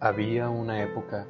Había 0.00 0.48
una 0.48 0.80
época 0.80 1.26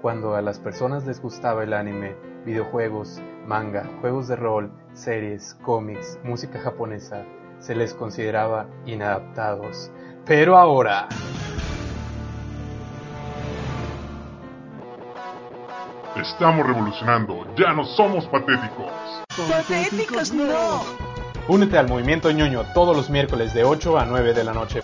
cuando 0.00 0.36
a 0.36 0.42
las 0.42 0.60
personas 0.60 1.04
les 1.06 1.20
gustaba 1.20 1.64
el 1.64 1.72
anime, 1.72 2.14
videojuegos, 2.44 3.20
manga, 3.44 3.90
juegos 4.00 4.28
de 4.28 4.36
rol, 4.36 4.70
series, 4.92 5.54
cómics, 5.64 6.16
música 6.22 6.60
japonesa, 6.60 7.24
se 7.58 7.74
les 7.74 7.94
consideraba 7.94 8.68
inadaptados. 8.84 9.90
Pero 10.24 10.56
ahora... 10.56 11.08
Estamos 16.14 16.64
revolucionando, 16.64 17.44
ya 17.56 17.72
no 17.72 17.84
somos 17.84 18.24
patéticos. 18.28 18.92
¡Patéticos 19.50 20.32
no! 20.32 20.84
Únete 21.48 21.76
al 21.76 21.88
movimiento 21.88 22.30
ñoño 22.30 22.62
todos 22.72 22.96
los 22.96 23.10
miércoles 23.10 23.52
de 23.52 23.64
8 23.64 23.98
a 23.98 24.04
9 24.04 24.32
de 24.32 24.44
la 24.44 24.52
noche. 24.52 24.82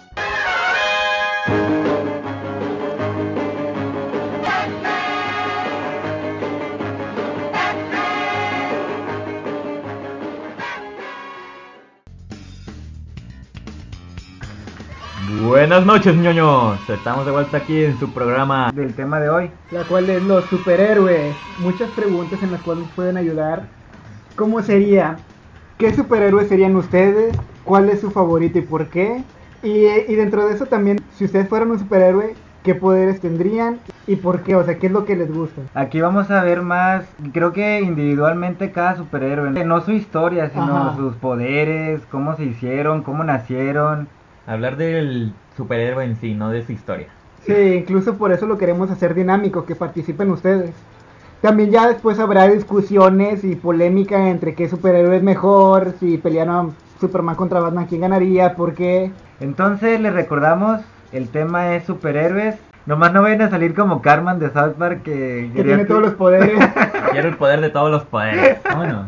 Buenas 15.73 15.87
noches, 15.87 16.15
ñoños. 16.17 16.91
Estamos 16.91 17.25
de 17.25 17.33
vuelta 17.33 17.57
aquí 17.57 17.83
en 17.83 17.99
su 17.99 18.13
programa 18.13 18.71
del 18.75 18.93
tema 18.93 19.19
de 19.21 19.31
hoy. 19.31 19.51
la 19.71 19.85
cual 19.85 20.11
es 20.11 20.23
los 20.23 20.45
superhéroes. 20.45 21.35
Muchas 21.61 21.89
preguntas 21.93 22.43
en 22.43 22.53
las 22.53 22.61
cuales 22.61 22.85
nos 22.85 22.93
pueden 22.93 23.17
ayudar. 23.17 23.63
¿Cómo 24.37 24.61
sería? 24.61 25.17
¿Qué 25.79 25.95
superhéroes 25.95 26.49
serían 26.49 26.77
ustedes? 26.77 27.35
¿Cuál 27.65 27.89
es 27.89 28.03
su 28.03 28.11
favorito 28.11 28.59
y 28.59 28.61
por 28.61 28.89
qué? 28.89 29.25
Y, 29.63 29.87
y 29.87 30.15
dentro 30.15 30.47
de 30.47 30.57
eso 30.57 30.67
también, 30.67 31.01
si 31.17 31.25
ustedes 31.25 31.49
fueran 31.49 31.71
un 31.71 31.79
superhéroe, 31.79 32.35
¿qué 32.65 32.75
poderes 32.75 33.23
tendrían 33.23 33.79
y 34.07 34.17
por 34.17 34.43
qué? 34.43 34.57
O 34.57 34.65
sea, 34.65 34.79
¿qué 34.79 34.89
es 34.89 34.93
lo 34.93 35.07
que 35.07 35.17
les 35.17 35.33
gusta? 35.33 35.63
Aquí 35.73 36.03
vamos 36.03 36.31
a 36.31 36.45
ver 36.45 36.61
más, 36.61 37.07
creo 37.33 37.55
que 37.55 37.81
individualmente 37.81 38.73
cada 38.73 38.97
superhéroe, 38.97 39.53
no 39.65 39.81
su 39.81 39.93
historia, 39.93 40.51
sino 40.51 40.77
Ajá. 40.77 40.97
sus 40.97 41.15
poderes, 41.15 42.03
cómo 42.11 42.37
se 42.37 42.45
hicieron, 42.45 43.03
cómo 43.03 43.25
nacieron. 43.25 44.07
Hablar 44.47 44.77
del 44.77 45.33
superhéroe 45.57 46.05
en 46.05 46.17
sí, 46.17 46.35
no 46.35 46.51
de 46.51 46.65
su 46.65 46.73
historia. 46.73 47.09
Sí, 47.47 47.53
incluso 47.53 48.17
por 48.17 48.33
eso 48.33 48.47
lo 48.47 48.59
queremos 48.59 48.91
hacer 48.91 49.15
dinámico, 49.15 49.65
que 49.65 49.75
participen 49.75 50.31
ustedes. 50.31 50.73
También 51.41 51.71
ya 51.71 51.89
después 51.89 52.21
habrá 52.21 52.47
discusiones 52.47 53.43
y 53.43 53.57
polémica 53.57 54.29
entre 54.29 54.55
qué 54.55 54.69
superhéroe 54.69 55.17
es 55.17 55.23
mejor, 55.23 55.95
si 55.99 56.19
pelearon 56.19 56.73
Superman 57.01 57.35
contra 57.35 57.61
Batman, 57.61 57.87
quién 57.87 58.03
ganaría, 58.03 58.55
por 58.55 58.75
qué. 58.75 59.11
Entonces 59.41 60.01
les 60.01 60.13
recordamos, 60.13 60.81
el 61.13 61.29
tema 61.29 61.75
es 61.75 61.85
superhéroes. 61.85 62.57
Nomás 62.87 63.13
no 63.13 63.23
vayan 63.23 63.43
a 63.43 63.51
salir 63.51 63.75
como 63.75 64.03
Carmen 64.03 64.39
de 64.39 64.51
South 64.51 64.75
Park 64.79 65.03
que, 65.03 65.51
Que 65.55 65.65
tiene 65.65 65.85
todos 65.85 66.03
los 66.03 66.15
poderes. 66.15 66.53
Quiero 67.11 67.29
el 67.29 67.37
poder 67.37 67.61
de 67.61 67.71
todos 67.71 67.91
los 67.91 68.05
poderes. 68.05 68.59
Vámonos. 68.65 69.07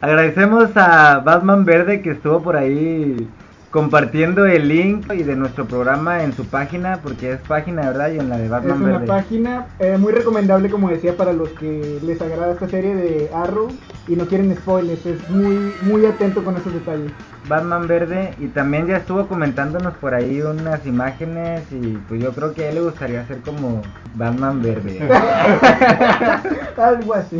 Agradecemos 0.00 0.70
a 0.76 1.20
Batman 1.20 1.64
Verde 1.64 2.02
que 2.02 2.10
estuvo 2.10 2.42
por 2.42 2.56
ahí 2.56 3.26
compartiendo 3.74 4.46
el 4.46 4.68
link 4.68 5.12
y 5.12 5.24
de 5.24 5.34
nuestro 5.34 5.64
programa 5.66 6.22
en 6.22 6.32
su 6.32 6.44
página, 6.44 7.00
porque 7.02 7.32
es 7.32 7.40
página, 7.40 7.82
¿verdad? 7.82 8.12
Y 8.12 8.20
en 8.20 8.28
la 8.28 8.38
de 8.38 8.44
Es 8.44 8.50
Batman 8.50 8.80
una 8.80 8.92
Verde. 8.92 9.06
página 9.08 9.66
eh, 9.80 9.98
muy 9.98 10.12
recomendable, 10.12 10.70
como 10.70 10.88
decía, 10.90 11.16
para 11.16 11.32
los 11.32 11.48
que 11.48 11.98
les 12.04 12.22
agrada 12.22 12.52
esta 12.52 12.68
serie 12.68 12.94
de 12.94 13.28
Arrow 13.34 13.66
y 14.06 14.14
no 14.14 14.26
quieren 14.26 14.54
spoilers. 14.54 15.04
Es 15.04 15.28
muy, 15.28 15.74
muy 15.82 16.06
atento 16.06 16.44
con 16.44 16.56
esos 16.56 16.72
detalles. 16.72 17.10
Batman 17.48 17.88
Verde 17.88 18.32
y 18.38 18.46
también 18.46 18.86
ya 18.86 18.98
estuvo 18.98 19.26
comentándonos 19.26 19.94
por 19.94 20.14
ahí 20.14 20.40
unas 20.40 20.86
imágenes 20.86 21.64
y 21.72 21.98
pues 22.08 22.22
yo 22.22 22.30
creo 22.30 22.54
que 22.54 22.66
a 22.66 22.68
él 22.68 22.76
le 22.76 22.80
gustaría 22.82 23.26
ser 23.26 23.38
como 23.38 23.82
Batman 24.14 24.62
Verde. 24.62 25.00
Algo 26.76 27.14
así. 27.14 27.38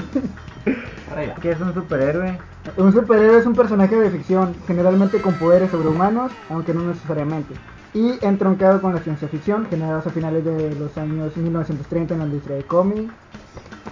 que 1.41 1.51
es 1.51 1.61
un 1.61 1.75
superhéroe? 1.75 2.39
Un 2.77 2.93
superhéroe 2.93 3.39
es 3.39 3.47
un 3.47 3.55
personaje 3.55 3.97
de 3.97 4.11
ficción, 4.11 4.55
generalmente 4.67 5.21
con 5.21 5.35
poderes 5.35 5.71
sobrehumanos, 5.71 6.33
aunque 6.51 6.75
no 6.75 6.83
necesariamente. 6.85 7.55
Y 7.93 8.19
entroncado 8.23 8.81
con 8.81 8.95
la 8.95 9.01
ciencia 9.01 9.29
ficción, 9.29 9.67
generados 9.67 10.07
a 10.07 10.11
finales 10.11 10.45
de 10.45 10.75
los 10.75 10.97
años 10.99 11.37
1930 11.37 12.15
en 12.15 12.21
la 12.21 12.27
industria 12.27 12.57
de 12.57 12.63
cómic. 12.65 13.11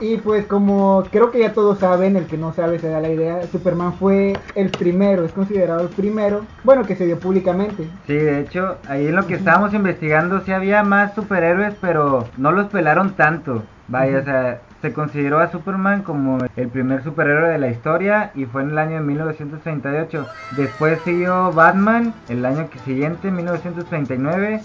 Y 0.00 0.16
pues 0.16 0.46
como 0.46 1.04
creo 1.12 1.30
que 1.30 1.38
ya 1.38 1.52
todos 1.52 1.78
saben, 1.78 2.16
el 2.16 2.26
que 2.26 2.36
no 2.36 2.52
sabe 2.52 2.80
se 2.80 2.88
da 2.88 3.00
la 3.00 3.10
idea, 3.10 3.46
Superman 3.46 3.92
fue 3.92 4.32
el 4.56 4.70
primero, 4.70 5.24
es 5.24 5.30
considerado 5.30 5.82
el 5.82 5.88
primero, 5.90 6.44
bueno, 6.64 6.84
que 6.84 6.96
se 6.96 7.06
dio 7.06 7.20
públicamente. 7.20 7.86
Sí, 8.08 8.14
de 8.14 8.40
hecho, 8.40 8.78
ahí 8.88 9.06
en 9.06 9.14
lo 9.14 9.26
que 9.28 9.34
estábamos 9.34 9.74
investigando 9.74 10.40
sí 10.40 10.50
había 10.50 10.82
más 10.82 11.14
superhéroes, 11.14 11.74
pero 11.80 12.26
no 12.36 12.50
los 12.50 12.66
pelaron 12.66 13.12
tanto. 13.12 13.62
Vaya, 13.88 14.18
o 14.18 14.24
sea, 14.24 14.60
se 14.80 14.92
consideró 14.92 15.38
a 15.38 15.50
Superman 15.50 16.02
como 16.02 16.38
el 16.56 16.68
primer 16.68 17.02
superhéroe 17.02 17.50
de 17.50 17.58
la 17.58 17.68
historia 17.68 18.30
y 18.34 18.46
fue 18.46 18.62
en 18.62 18.70
el 18.70 18.78
año 18.78 18.94
de 18.96 19.00
1938. 19.00 20.26
Después 20.56 21.00
siguió 21.02 21.52
Batman 21.52 22.14
el 22.28 22.44
año 22.44 22.68
siguiente, 22.84 23.30
1939. 23.30 24.60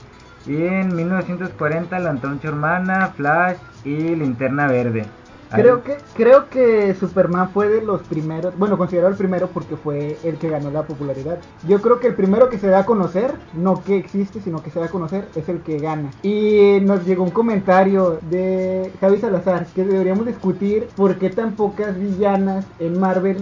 Y 0.46 0.66
en 0.66 0.96
1940 0.96 2.00
la 2.00 2.10
antorcha 2.10 2.52
humana, 2.52 3.08
Flash 3.16 3.58
y 3.84 4.16
Linterna 4.16 4.68
Verde. 4.68 5.06
Creo 5.50 5.84
que, 5.84 5.98
creo 6.16 6.50
que 6.50 6.94
Superman 6.96 7.50
fue 7.52 7.70
de 7.70 7.82
los 7.82 8.02
primeros, 8.02 8.58
bueno, 8.58 8.78
considerado 8.78 9.12
el 9.12 9.18
primero 9.18 9.48
porque 9.48 9.78
fue 9.78 10.18
el 10.24 10.38
que 10.38 10.50
ganó 10.50 10.72
la 10.72 10.84
popularidad. 10.84 11.40
Yo 11.68 11.82
creo 11.82 12.00
que 12.00 12.08
el 12.08 12.16
primero 12.16 12.50
que 12.50 12.58
se 12.58 12.68
da 12.68 12.80
a 12.80 12.86
conocer, 12.86 13.34
no 13.54 13.84
que 13.84 13.98
existe, 13.98 14.42
sino 14.42 14.62
que 14.62 14.72
se 14.72 14.80
da 14.80 14.86
a 14.86 14.90
conocer, 14.90 15.28
es 15.36 15.48
el 15.48 15.62
que 15.62 15.80
gana. 15.80 16.12
Y 16.22 16.80
nos 16.82 17.06
llegó 17.06 17.24
un 17.24 17.32
comentario 17.32 18.20
de 18.30 18.92
Javi 19.00 19.18
Salazar 19.18 19.66
que 19.68 19.84
deberíamos 19.84 20.26
discutir 20.26 20.88
por 20.96 21.18
qué 21.18 21.30
tan 21.30 21.54
pocas 21.54 21.98
villanas 21.98 22.66
en 22.80 23.00
Marvel 23.00 23.38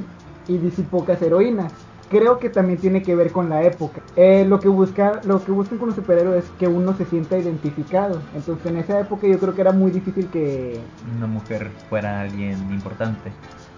y 0.47 0.57
DC 0.57 0.83
pocas 0.83 1.21
heroínas. 1.21 1.73
Creo 2.09 2.37
que 2.39 2.49
también 2.49 2.79
tiene 2.79 3.01
que 3.01 3.15
ver 3.15 3.31
con 3.31 3.49
la 3.49 3.63
época. 3.63 4.01
Eh, 4.15 4.45
lo 4.47 4.59
que 4.59 4.67
busca, 4.67 5.21
lo 5.23 5.43
que 5.43 5.51
buscan 5.51 5.77
con 5.79 5.87
los 5.87 5.95
superhéroes 5.95 6.45
es 6.45 6.51
que 6.59 6.67
uno 6.67 6.95
se 6.95 7.05
sienta 7.05 7.37
identificado. 7.37 8.21
Entonces 8.35 8.65
en 8.67 8.77
esa 8.77 8.99
época 8.99 9.27
yo 9.27 9.39
creo 9.39 9.55
que 9.55 9.61
era 9.61 9.71
muy 9.71 9.91
difícil 9.91 10.27
que 10.29 10.79
Una 11.17 11.27
mujer 11.27 11.71
fuera 11.89 12.21
alguien 12.21 12.53
importante. 12.71 13.31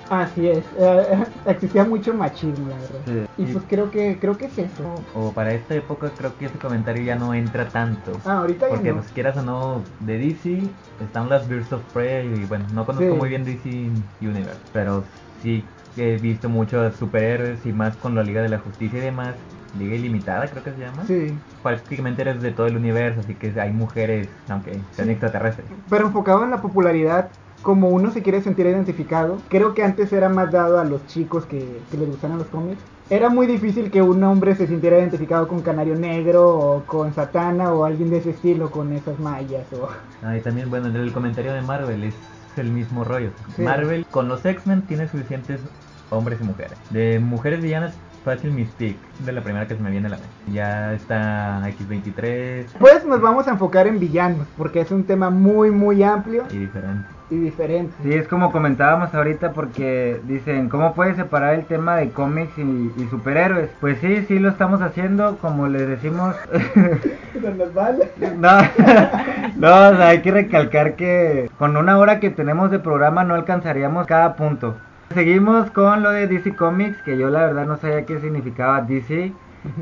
Así 0.09 0.47
es, 0.47 0.63
eh, 0.79 1.25
existía 1.45 1.83
mucho 1.83 2.13
machismo, 2.13 2.69
la 2.69 2.75
verdad. 2.77 2.99
Sí. 3.35 3.43
Y 3.43 3.45
pues 3.53 3.65
creo 3.67 3.91
que 3.91 4.17
creo 4.19 4.37
que 4.37 4.45
es 4.45 4.57
eso. 4.57 4.95
O 5.13 5.31
para 5.33 5.53
esta 5.53 5.75
época 5.75 6.09
creo 6.17 6.37
que 6.37 6.45
ese 6.45 6.57
comentario 6.57 7.03
ya 7.03 7.15
no 7.15 7.33
entra 7.33 7.67
tanto. 7.67 8.13
Ah, 8.25 8.39
ahorita 8.39 8.67
ya 8.67 8.73
Porque 8.75 8.89
no. 8.91 8.99
pues 8.99 9.11
quieras 9.11 9.35
o 9.37 9.41
no, 9.41 9.81
de 10.01 10.17
DC 10.17 10.61
están 11.03 11.27
las 11.29 11.47
Birds 11.49 11.73
of 11.73 11.81
Prey 11.93 12.25
y 12.25 12.45
bueno, 12.45 12.65
no 12.73 12.85
conozco 12.85 13.09
Sí. 13.11 13.17
muy 13.17 13.29
bien 13.29 13.43
DC 13.43 13.89
Universe, 14.21 14.59
pero 14.71 15.03
sí 15.41 15.63
he 15.97 16.17
visto 16.19 16.49
muchos 16.49 16.95
superhéroes 16.97 17.65
y 17.65 17.73
más 17.73 17.97
con 17.97 18.15
la 18.15 18.23
Liga 18.23 18.41
de 18.41 18.49
la 18.49 18.59
Justicia 18.59 18.99
y 18.99 19.01
demás. 19.01 19.39
Liga 19.71 19.95
Ilimitada 19.95 20.49
creo 20.49 20.63
que 20.63 20.73
se 20.73 20.79
llama. 20.79 21.03
Sí, 21.07 21.41
Prácticamente 21.61 22.21
eres 22.21 22.41
de 22.41 22.51
todo 22.53 22.67
el 22.67 22.77
universo, 22.77 23.21
así 23.21 23.37
que 23.37 23.59
hay 23.59 23.71
mujeres, 23.73 24.37
aunque 24.47 24.87
sean 24.95 25.07
Sí. 25.07 25.13
extraterrestres. 25.13 25.69
pero 25.89 26.05
enfocado 26.07 26.43
en 26.43 26.51
la 26.51 26.61
popularidad, 26.61 27.33
como 27.61 27.89
uno 27.89 28.11
se 28.11 28.21
quiere 28.23 28.41
sentir 28.41 28.65
identificado, 28.67 29.45
creo 29.49 29.73
que 29.73 29.83
antes 29.83 30.13
era 30.13 30.29
más 30.29 30.51
dado 30.51 30.79
a 30.79 30.85
los 30.85 31.05
chicos 31.05 31.45
que, 31.45 31.87
que 31.89 31.97
les 31.97 32.07
gustaran 32.09 32.37
los 32.37 32.49
cómics. 32.49 32.85
Era 33.09 33.29
muy 33.29 33.47
difícil 33.47 33.89
que 33.91 34.01
un 34.01 34.23
hombre 34.23 34.55
se 34.55 34.67
sintiera 34.67 34.97
identificado 34.99 35.47
con 35.47 35.61
Canario 35.63 35.95
Negro 35.95 36.57
o 36.57 36.85
con 36.85 37.13
Satana 37.13 37.73
o 37.73 37.85
alguien 37.85 38.09
de 38.09 38.17
ese 38.17 38.31
estilo, 38.31 38.71
con 38.71 38.91
esas 38.93 39.19
mallas 39.19 39.71
o... 39.73 39.89
Ah, 40.21 40.35
y 40.37 40.41
también, 40.41 40.69
bueno, 40.69 40.87
el 40.87 41.13
comentario 41.13 41.53
de 41.53 41.61
Marvel 41.61 42.03
es 42.03 42.23
el 42.57 42.71
mismo 42.71 43.03
rollo. 43.03 43.31
Sí. 43.55 43.61
Marvel 43.61 44.05
con 44.11 44.27
los 44.27 44.45
X-Men 44.45 44.83
tiene 44.83 45.07
suficientes 45.07 45.61
hombres 46.09 46.39
y 46.41 46.43
mujeres. 46.43 46.77
De 46.89 47.19
mujeres 47.19 47.61
villanas, 47.61 47.93
fácil 48.23 48.51
Mystique, 48.51 48.99
de 49.19 49.31
la 49.31 49.41
primera 49.41 49.67
que 49.67 49.75
se 49.75 49.81
me 49.81 49.91
viene 49.91 50.07
a 50.07 50.11
la 50.11 50.17
mente. 50.17 50.33
Ya 50.51 50.93
está 50.93 51.61
X23 51.61 52.65
Pues 52.79 53.05
nos 53.05 53.21
vamos 53.21 53.47
a 53.47 53.51
enfocar 53.51 53.87
en 53.87 53.99
villanos, 53.99 54.47
porque 54.57 54.81
es 54.81 54.91
un 54.91 55.03
tema 55.05 55.29
muy 55.29 55.71
muy 55.71 56.03
amplio 56.03 56.45
y 56.51 56.57
diferente. 56.57 57.16
Y 57.29 57.35
diferente. 57.35 57.93
Sí, 58.03 58.13
es 58.13 58.27
como 58.27 58.51
comentábamos 58.51 59.13
ahorita 59.13 59.51
porque 59.51 60.19
dicen, 60.23 60.69
¿cómo 60.69 60.93
puedes 60.93 61.17
separar 61.17 61.55
el 61.55 61.65
tema 61.65 61.97
de 61.97 62.09
cómics 62.11 62.57
y, 62.57 62.61
y 62.61 63.07
superhéroes? 63.09 63.69
Pues 63.81 63.99
sí, 63.99 64.25
sí 64.27 64.39
lo 64.39 64.49
estamos 64.49 64.81
haciendo, 64.81 65.37
como 65.37 65.67
les 65.67 65.87
decimos. 65.87 66.35
Nos 67.57 67.73
vale. 67.73 68.11
no, 68.37 68.57
no, 69.55 69.89
o 69.89 69.95
sea, 69.95 70.07
hay 70.09 70.21
que 70.21 70.31
recalcar 70.31 70.95
que 70.95 71.49
con 71.57 71.77
una 71.77 71.97
hora 71.97 72.19
que 72.19 72.29
tenemos 72.29 72.71
de 72.71 72.79
programa 72.79 73.23
no 73.23 73.35
alcanzaríamos 73.35 74.07
cada 74.07 74.35
punto. 74.35 74.75
Seguimos 75.13 75.71
con 75.71 76.03
lo 76.03 76.11
de 76.11 76.27
DC 76.27 76.55
Comics, 76.55 77.01
que 77.03 77.17
yo 77.17 77.29
la 77.29 77.45
verdad 77.45 77.65
no 77.65 77.77
sabía 77.77 78.05
qué 78.05 78.19
significaba 78.19 78.81
DC. 78.81 79.31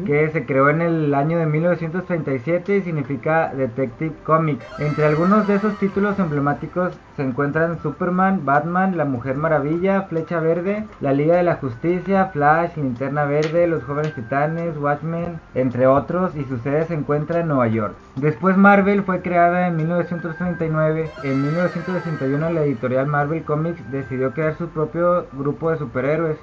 Que 0.05 0.29
se 0.29 0.45
creó 0.45 0.69
en 0.69 0.81
el 0.81 1.13
año 1.13 1.37
de 1.39 1.45
1937 1.45 2.77
y 2.77 2.81
significa 2.81 3.53
Detective 3.53 4.15
Comics. 4.23 4.65
Entre 4.79 5.05
algunos 5.05 5.47
de 5.47 5.55
esos 5.55 5.77
títulos 5.77 6.19
emblemáticos 6.19 6.97
se 7.15 7.23
encuentran 7.23 7.81
Superman, 7.81 8.45
Batman, 8.45 8.97
La 8.97 9.05
Mujer 9.05 9.35
Maravilla, 9.35 10.03
Flecha 10.03 10.39
Verde, 10.39 10.85
La 11.01 11.13
Liga 11.13 11.37
de 11.37 11.43
la 11.43 11.55
Justicia, 11.55 12.25
Flash, 12.27 12.75
Linterna 12.75 13.25
Verde, 13.25 13.67
Los 13.67 13.83
Jóvenes 13.83 14.13
Titanes, 14.13 14.77
Watchmen, 14.77 15.39
entre 15.53 15.87
otros, 15.87 16.35
y 16.35 16.43
su 16.43 16.57
sede 16.59 16.85
se 16.85 16.93
encuentra 16.93 17.39
en 17.39 17.47
Nueva 17.47 17.67
York. 17.67 17.95
Después 18.15 18.57
Marvel 18.57 19.03
fue 19.03 19.21
creada 19.21 19.67
en 19.67 19.77
1939. 19.77 21.09
En 21.23 21.41
1961 21.41 22.49
la 22.49 22.63
editorial 22.63 23.07
Marvel 23.07 23.43
Comics 23.43 23.91
decidió 23.91 24.31
crear 24.31 24.55
su 24.57 24.67
propio 24.69 25.27
grupo 25.33 25.71
de 25.71 25.77
superhéroes 25.77 26.37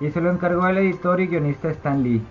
y 0.00 0.10
se 0.10 0.20
lo 0.20 0.30
encargó 0.30 0.62
al 0.64 0.78
editor 0.78 1.20
y 1.20 1.26
guionista 1.26 1.68
Stan 1.70 2.02
Lee, 2.02 2.22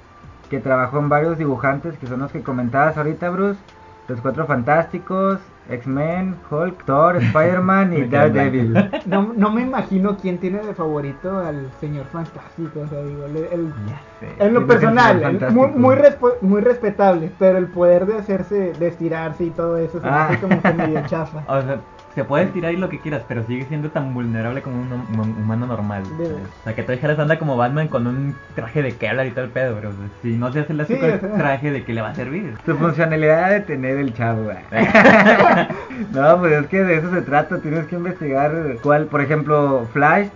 que 0.49 0.59
trabajó 0.59 0.99
en 0.99 1.09
varios 1.09 1.37
dibujantes 1.37 1.97
que 1.97 2.07
son 2.07 2.19
los 2.21 2.31
que 2.31 2.41
comentabas 2.41 2.97
ahorita, 2.97 3.29
Bruce. 3.29 3.59
Los 4.07 4.19
Cuatro 4.21 4.47
Fantásticos, 4.47 5.37
X-Men, 5.69 6.35
Hulk, 6.49 6.83
Thor, 6.85 7.17
Spider-Man 7.21 7.93
y 7.93 8.05
Daredevil. 8.05 8.89
No, 9.05 9.33
no 9.35 9.51
me 9.51 9.61
imagino 9.61 10.17
quién 10.17 10.39
tiene 10.39 10.57
de 10.65 10.73
favorito 10.73 11.37
al 11.37 11.69
señor 11.79 12.05
fantástico. 12.07 12.79
O 12.79 12.87
sea, 12.87 13.03
digo, 13.03 13.25
el- 13.25 13.37
el- 13.51 13.73
Ya 13.87 14.01
sé. 14.19 14.43
en 14.47 14.53
lo 14.55 14.65
personal, 14.65 15.21
el- 15.21 15.51
muy, 15.53 15.67
muy, 15.67 15.95
muy 16.41 16.61
respetable, 16.61 17.31
pero 17.37 17.59
el 17.59 17.67
poder 17.67 18.07
de 18.07 18.17
hacerse, 18.17 18.73
de 18.73 18.87
estirarse 18.87 19.43
y 19.43 19.49
todo 19.51 19.77
eso, 19.77 19.99
se 19.99 20.05
me 20.07 20.11
Ah. 20.11 20.27
hace 20.29 20.39
como 20.39 20.59
que 20.59 20.73
medio 20.73 21.01
chafa. 21.05 21.43
O 21.47 21.61
sea, 21.61 21.79
se 22.15 22.23
puede 22.25 22.45
estirar 22.45 22.73
y 22.73 22.77
lo 22.77 22.89
que 22.89 22.99
quieras, 22.99 23.23
pero 23.27 23.43
sigue 23.45 23.65
siendo 23.65 23.89
tan 23.91 24.13
vulnerable 24.13 24.61
como 24.61 24.81
un 24.81 24.91
hum- 24.91 25.37
humano 25.37 25.67
normal. 25.67 26.03
O 26.09 26.63
sea, 26.63 26.75
que 26.75 26.83
tú 26.83 26.91
dijeras 26.91 27.19
anda 27.19 27.37
como 27.39 27.55
Batman 27.55 27.87
con 27.87 28.07
un 28.07 28.35
traje 28.55 28.81
de 28.81 28.95
Kevlar 28.95 29.27
y 29.27 29.31
todo 29.31 29.45
el 29.45 29.51
pedo, 29.51 29.75
pero 29.75 29.91
si 30.21 30.35
no 30.35 30.51
se 30.51 30.61
hace 30.61 30.73
el 30.73 30.85
Sí, 30.85 30.93
el 30.93 31.13
o 31.13 31.19
sea. 31.19 31.37
traje, 31.37 31.71
¿de 31.71 31.83
qué 31.83 31.93
le 31.93 32.01
va 32.01 32.09
a 32.09 32.15
servir? 32.15 32.55
Su 32.65 32.75
funcionalidad 32.75 33.51
de 33.51 33.59
tener 33.61 33.97
el 33.97 34.13
chavo, 34.13 34.49
no, 36.13 36.39
pues 36.39 36.53
es 36.53 36.67
que 36.67 36.83
de 36.83 36.97
eso 36.97 37.11
se 37.11 37.21
trata. 37.21 37.59
Tienes 37.59 37.85
que 37.85 37.95
investigar 37.95 38.51
cuál, 38.81 39.05
por 39.05 39.21
ejemplo, 39.21 39.87
Flash. 39.93 40.27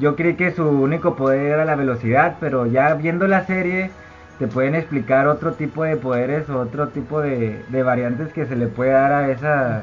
Yo 0.00 0.16
creí 0.16 0.34
que 0.34 0.52
su 0.52 0.66
único 0.66 1.16
poder 1.16 1.52
era 1.52 1.64
la 1.64 1.74
velocidad, 1.74 2.36
pero 2.40 2.66
ya 2.66 2.94
viendo 2.94 3.26
la 3.26 3.44
serie 3.46 3.90
te 4.38 4.46
pueden 4.46 4.76
explicar 4.76 5.26
otro 5.26 5.54
tipo 5.54 5.82
de 5.82 5.96
poderes 5.96 6.48
o 6.48 6.58
otro 6.60 6.88
tipo 6.88 7.20
de, 7.20 7.64
de 7.68 7.82
variantes 7.82 8.32
que 8.32 8.46
se 8.46 8.54
le 8.54 8.68
puede 8.68 8.92
dar 8.92 9.12
a 9.12 9.30
esa 9.30 9.82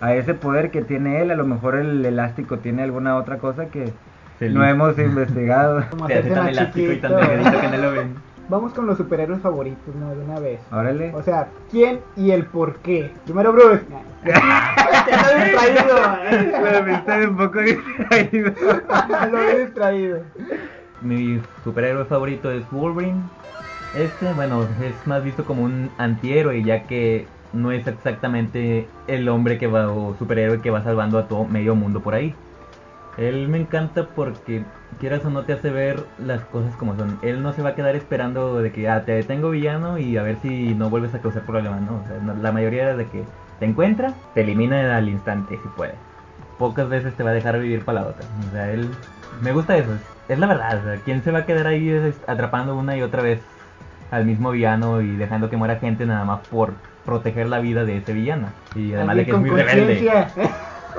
a 0.00 0.14
ese 0.14 0.34
poder 0.34 0.70
que 0.70 0.82
tiene 0.82 1.20
él. 1.22 1.30
A 1.30 1.34
lo 1.36 1.46
mejor 1.46 1.76
el 1.76 2.04
elástico 2.04 2.58
tiene 2.58 2.82
alguna 2.82 3.16
otra 3.16 3.38
cosa 3.38 3.66
que 3.66 3.92
Se 4.38 4.50
no 4.50 4.64
hemos 4.64 4.98
investigado. 4.98 5.84
Como 5.90 6.06
Se 6.06 6.18
hace 6.18 6.30
tan 6.30 6.48
elástico 6.48 6.92
y 6.92 6.96
tan 6.96 7.16
delgadito 7.16 7.60
que 7.60 7.68
no 7.68 7.76
lo 7.76 7.92
ven. 7.92 8.14
Vamos 8.48 8.72
con 8.72 8.84
los 8.84 8.96
superhéroes 8.98 9.40
favoritos, 9.40 9.94
¿no? 9.94 10.10
De 10.12 10.24
una 10.24 10.40
vez. 10.40 10.60
Órale. 10.72 11.14
O 11.14 11.22
sea, 11.22 11.46
¿quién 11.70 12.00
y 12.16 12.32
el 12.32 12.46
por 12.46 12.78
qué? 12.78 13.12
Primero 13.24 13.52
Bruce. 13.52 13.84
Te 14.24 14.32
lo 14.32 15.28
he 15.28 15.44
distraído. 15.44 15.96
Pero 16.60 16.84
me 16.84 16.94
estoy 16.94 17.24
un 17.26 17.36
poco 17.36 17.60
distraído. 17.60 18.52
Lo 19.30 19.40
he 19.40 19.58
distraído. 19.60 20.18
Mi 21.00 21.40
superhéroe 21.62 22.04
favorito 22.06 22.50
es 22.50 22.68
Wolverine. 22.72 23.20
Este, 23.96 24.32
bueno, 24.34 24.66
es 24.82 25.06
más 25.06 25.22
visto 25.22 25.44
como 25.44 25.62
un 25.62 25.90
antihéroe, 25.98 26.62
ya 26.64 26.84
que 26.88 27.26
no 27.52 27.72
es 27.72 27.86
exactamente 27.86 28.88
el 29.06 29.28
hombre 29.28 29.58
que 29.58 29.66
va 29.66 29.90
o 29.90 30.14
superhéroe 30.16 30.60
que 30.60 30.70
va 30.70 30.82
salvando 30.82 31.18
a 31.18 31.28
todo 31.28 31.44
medio 31.44 31.74
mundo 31.74 32.00
por 32.00 32.14
ahí. 32.14 32.34
Él 33.16 33.48
me 33.48 33.58
encanta 33.58 34.06
porque 34.06 34.64
quieras 34.98 35.24
o 35.24 35.30
no 35.30 35.42
te 35.42 35.52
hace 35.52 35.70
ver 35.70 36.04
las 36.18 36.42
cosas 36.46 36.74
como 36.76 36.96
son. 36.96 37.18
Él 37.22 37.42
no 37.42 37.52
se 37.52 37.62
va 37.62 37.70
a 37.70 37.74
quedar 37.74 37.96
esperando 37.96 38.62
de 38.62 38.72
que 38.72 38.88
ah, 38.88 39.04
te 39.04 39.12
detengo 39.12 39.50
villano 39.50 39.98
y 39.98 40.16
a 40.16 40.22
ver 40.22 40.36
si 40.40 40.74
no 40.74 40.90
vuelves 40.90 41.14
a 41.14 41.20
causar 41.20 41.42
problemas, 41.42 41.82
no. 41.82 42.02
La 42.40 42.52
mayoría 42.52 42.92
es 42.92 42.96
de 42.96 43.06
que 43.08 43.24
te 43.58 43.66
encuentra, 43.66 44.14
te 44.34 44.42
elimina 44.42 44.96
al 44.96 45.08
instante 45.08 45.58
si 45.62 45.68
puede. 45.76 45.94
Pocas 46.58 46.88
veces 46.88 47.14
te 47.14 47.22
va 47.22 47.30
a 47.30 47.34
dejar 47.34 47.58
vivir 47.58 47.84
para 47.84 48.00
la 48.00 48.06
otra. 48.08 48.26
O 48.48 48.52
sea, 48.52 48.70
él 48.70 48.88
me 49.42 49.52
gusta 49.52 49.76
eso. 49.76 49.90
Es, 50.28 50.38
la 50.38 50.46
verdad. 50.46 50.78
O 50.78 51.04
¿quién 51.04 51.22
se 51.22 51.30
va 51.32 51.40
a 51.40 51.46
quedar 51.46 51.66
ahí 51.66 52.12
atrapando 52.26 52.76
una 52.76 52.96
y 52.96 53.02
otra 53.02 53.22
vez 53.22 53.40
al 54.10 54.24
mismo 54.24 54.50
villano 54.50 55.00
y 55.00 55.16
dejando 55.16 55.50
que 55.50 55.56
muera 55.56 55.76
gente 55.76 56.06
nada 56.06 56.24
más 56.24 56.46
por 56.48 56.74
proteger 57.10 57.48
la 57.48 57.58
vida 57.58 57.84
de 57.84 57.96
ese 57.96 58.12
villano? 58.12 58.50
Y 58.76 58.94
además 58.94 59.16
de 59.16 59.24
que 59.24 59.30
es 59.32 59.36
muy 59.36 59.50
rebelde. 59.50 60.06
conciencia. 60.06 60.28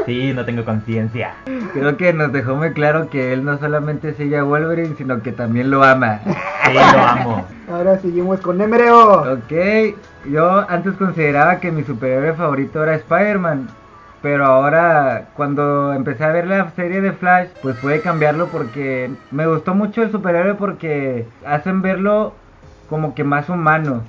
Sí, 0.05 0.33
no 0.33 0.43
tengo 0.43 0.65
conciencia. 0.65 1.35
Creo 1.73 1.95
que 1.95 2.11
nos 2.11 2.33
dejó 2.33 2.55
muy 2.55 2.73
claro 2.73 3.09
que 3.09 3.31
él 3.31 3.45
no 3.45 3.57
solamente 3.59 4.13
sigue 4.13 4.37
a 4.37 4.43
Wolverine, 4.43 4.95
sino 4.97 5.21
que 5.21 5.31
también 5.31 5.71
lo 5.71 5.83
ama. 5.83 6.19
Sí, 6.65 6.73
lo 6.73 7.01
amo. 7.01 7.45
Ahora 7.71 7.97
seguimos 7.99 8.41
con 8.41 8.57
MRO. 8.57 9.33
Ok, 9.33 9.95
yo 10.29 10.65
antes 10.69 10.95
consideraba 10.95 11.59
que 11.59 11.71
mi 11.71 11.83
superhéroe 11.83 12.33
favorito 12.33 12.83
era 12.83 12.95
Spider-Man. 12.95 13.69
Pero 14.21 14.45
ahora, 14.45 15.29
cuando 15.35 15.93
empecé 15.93 16.25
a 16.25 16.31
ver 16.31 16.45
la 16.45 16.69
serie 16.71 17.01
de 17.01 17.13
Flash, 17.13 17.47
pues 17.61 17.77
pude 17.77 18.01
cambiarlo 18.01 18.47
porque 18.47 19.11
me 19.31 19.47
gustó 19.47 19.73
mucho 19.73 20.03
el 20.03 20.11
superhéroe 20.11 20.55
porque 20.55 21.25
hacen 21.45 21.81
verlo 21.81 22.33
como 22.89 23.15
que 23.15 23.23
más 23.23 23.49
humano. 23.49 24.03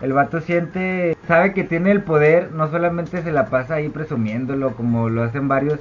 El 0.00 0.12
vato 0.12 0.40
siente, 0.40 1.16
sabe 1.26 1.54
que 1.54 1.64
tiene 1.64 1.90
el 1.90 2.02
poder, 2.02 2.52
no 2.52 2.68
solamente 2.70 3.22
se 3.22 3.32
la 3.32 3.46
pasa 3.46 3.74
ahí 3.74 3.88
presumiéndolo 3.88 4.74
como 4.74 5.08
lo 5.08 5.22
hacen 5.22 5.48
varios, 5.48 5.80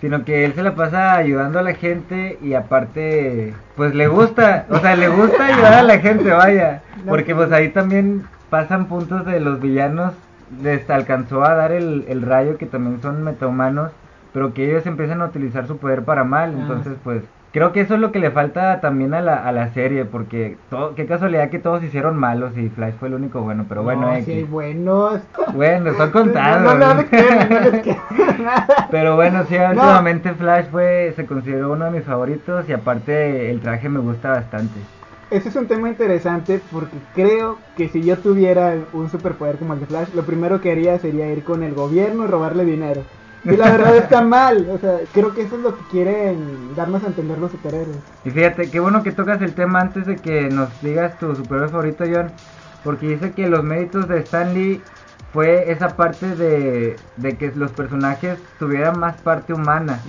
sino 0.00 0.24
que 0.24 0.44
él 0.44 0.54
se 0.54 0.62
la 0.62 0.74
pasa 0.74 1.16
ayudando 1.16 1.58
a 1.58 1.62
la 1.62 1.74
gente 1.74 2.38
y 2.42 2.54
aparte, 2.54 3.54
pues 3.76 3.94
le 3.94 4.08
gusta, 4.08 4.66
o 4.70 4.78
sea, 4.78 4.96
le 4.96 5.08
gusta 5.08 5.46
ayudar 5.46 5.74
a 5.74 5.82
la 5.82 5.98
gente, 5.98 6.30
vaya, 6.30 6.82
porque 7.06 7.34
pues 7.34 7.52
ahí 7.52 7.68
también 7.68 8.24
pasan 8.50 8.86
puntos 8.86 9.24
de 9.26 9.38
los 9.38 9.60
villanos, 9.60 10.14
les 10.62 10.88
alcanzó 10.90 11.44
a 11.44 11.54
dar 11.54 11.72
el, 11.72 12.04
el 12.08 12.22
rayo 12.22 12.58
que 12.58 12.66
también 12.66 13.00
son 13.00 13.22
metahumanos, 13.22 13.92
pero 14.32 14.54
que 14.54 14.64
ellos 14.64 14.86
empiezan 14.86 15.20
a 15.20 15.26
utilizar 15.26 15.66
su 15.66 15.76
poder 15.76 16.02
para 16.02 16.24
mal, 16.24 16.52
entonces 16.54 16.94
pues 17.04 17.22
creo 17.52 17.72
que 17.72 17.82
eso 17.82 17.94
es 17.94 18.00
lo 18.00 18.12
que 18.12 18.18
le 18.18 18.30
falta 18.30 18.80
también 18.80 19.14
a 19.14 19.20
la, 19.20 19.36
a 19.36 19.52
la 19.52 19.72
serie, 19.72 20.04
porque 20.04 20.56
todo, 20.70 20.94
qué 20.94 21.06
casualidad 21.06 21.50
que 21.50 21.58
todos 21.58 21.82
hicieron 21.84 22.16
malos 22.16 22.56
y 22.56 22.68
Flash 22.70 22.94
fue 22.98 23.08
el 23.08 23.14
único 23.14 23.42
bueno, 23.42 23.66
pero 23.68 23.82
bueno, 23.82 24.12
no, 24.12 24.20
sí 24.22 24.42
buenos. 24.42 25.20
bueno, 25.54 25.92
son 25.94 26.10
contados. 26.10 26.62
No, 26.62 26.74
no, 26.74 26.94
no. 26.94 27.04
Pero 28.90 29.16
bueno, 29.16 29.44
sí, 29.48 29.56
últimamente 29.56 30.32
Flash 30.34 30.66
fue, 30.70 31.12
se 31.14 31.26
consideró 31.26 31.72
uno 31.72 31.84
de 31.86 31.90
mis 31.92 32.04
favoritos 32.04 32.68
y 32.68 32.72
aparte 32.72 33.50
el 33.50 33.60
traje 33.60 33.88
me 33.88 34.00
gusta 34.00 34.30
bastante. 34.30 34.80
Ese 35.30 35.48
es 35.48 35.56
un 35.56 35.66
tema 35.66 35.88
interesante 35.88 36.60
porque 36.70 36.96
creo 37.14 37.58
que 37.76 37.88
si 37.88 38.02
yo 38.02 38.18
tuviera 38.18 38.74
un 38.92 39.08
superpoder 39.08 39.56
como 39.56 39.72
el 39.72 39.80
de 39.80 39.86
Flash, 39.86 40.08
lo 40.14 40.24
primero 40.24 40.60
que 40.60 40.70
haría 40.70 40.98
sería 40.98 41.32
ir 41.32 41.42
con 41.42 41.62
el 41.62 41.72
gobierno 41.74 42.24
y 42.24 42.26
robarle 42.26 42.66
dinero. 42.66 43.02
Y 43.44 43.56
la 43.56 43.72
verdad 43.72 43.96
está 43.96 44.22
mal, 44.22 44.68
o 44.70 44.78
sea, 44.78 45.00
creo 45.12 45.34
que 45.34 45.42
eso 45.42 45.56
es 45.56 45.62
lo 45.62 45.76
que 45.76 45.82
quieren 45.90 46.74
darnos 46.76 47.02
a 47.02 47.08
entender 47.08 47.38
los 47.38 47.50
superhéroes. 47.50 47.96
Y 48.24 48.30
fíjate, 48.30 48.70
qué 48.70 48.78
bueno 48.78 49.02
que 49.02 49.10
tocas 49.10 49.42
el 49.42 49.52
tema 49.52 49.80
antes 49.80 50.06
de 50.06 50.16
que 50.16 50.48
nos 50.48 50.68
digas 50.80 51.18
tu 51.18 51.34
superhéroe 51.34 51.68
favorito, 51.68 52.04
John, 52.08 52.30
porque 52.84 53.08
dice 53.08 53.32
que 53.32 53.48
los 53.48 53.64
méritos 53.64 54.06
de 54.06 54.20
Stan 54.20 54.54
Lee 54.54 54.80
fue 55.32 55.70
esa 55.72 55.96
parte 55.96 56.36
de, 56.36 56.98
de 57.16 57.36
que 57.36 57.52
los 57.54 57.70
personajes 57.70 58.38
tuvieran 58.58 58.98
más 58.98 59.16
parte 59.16 59.52
humana, 59.54 60.00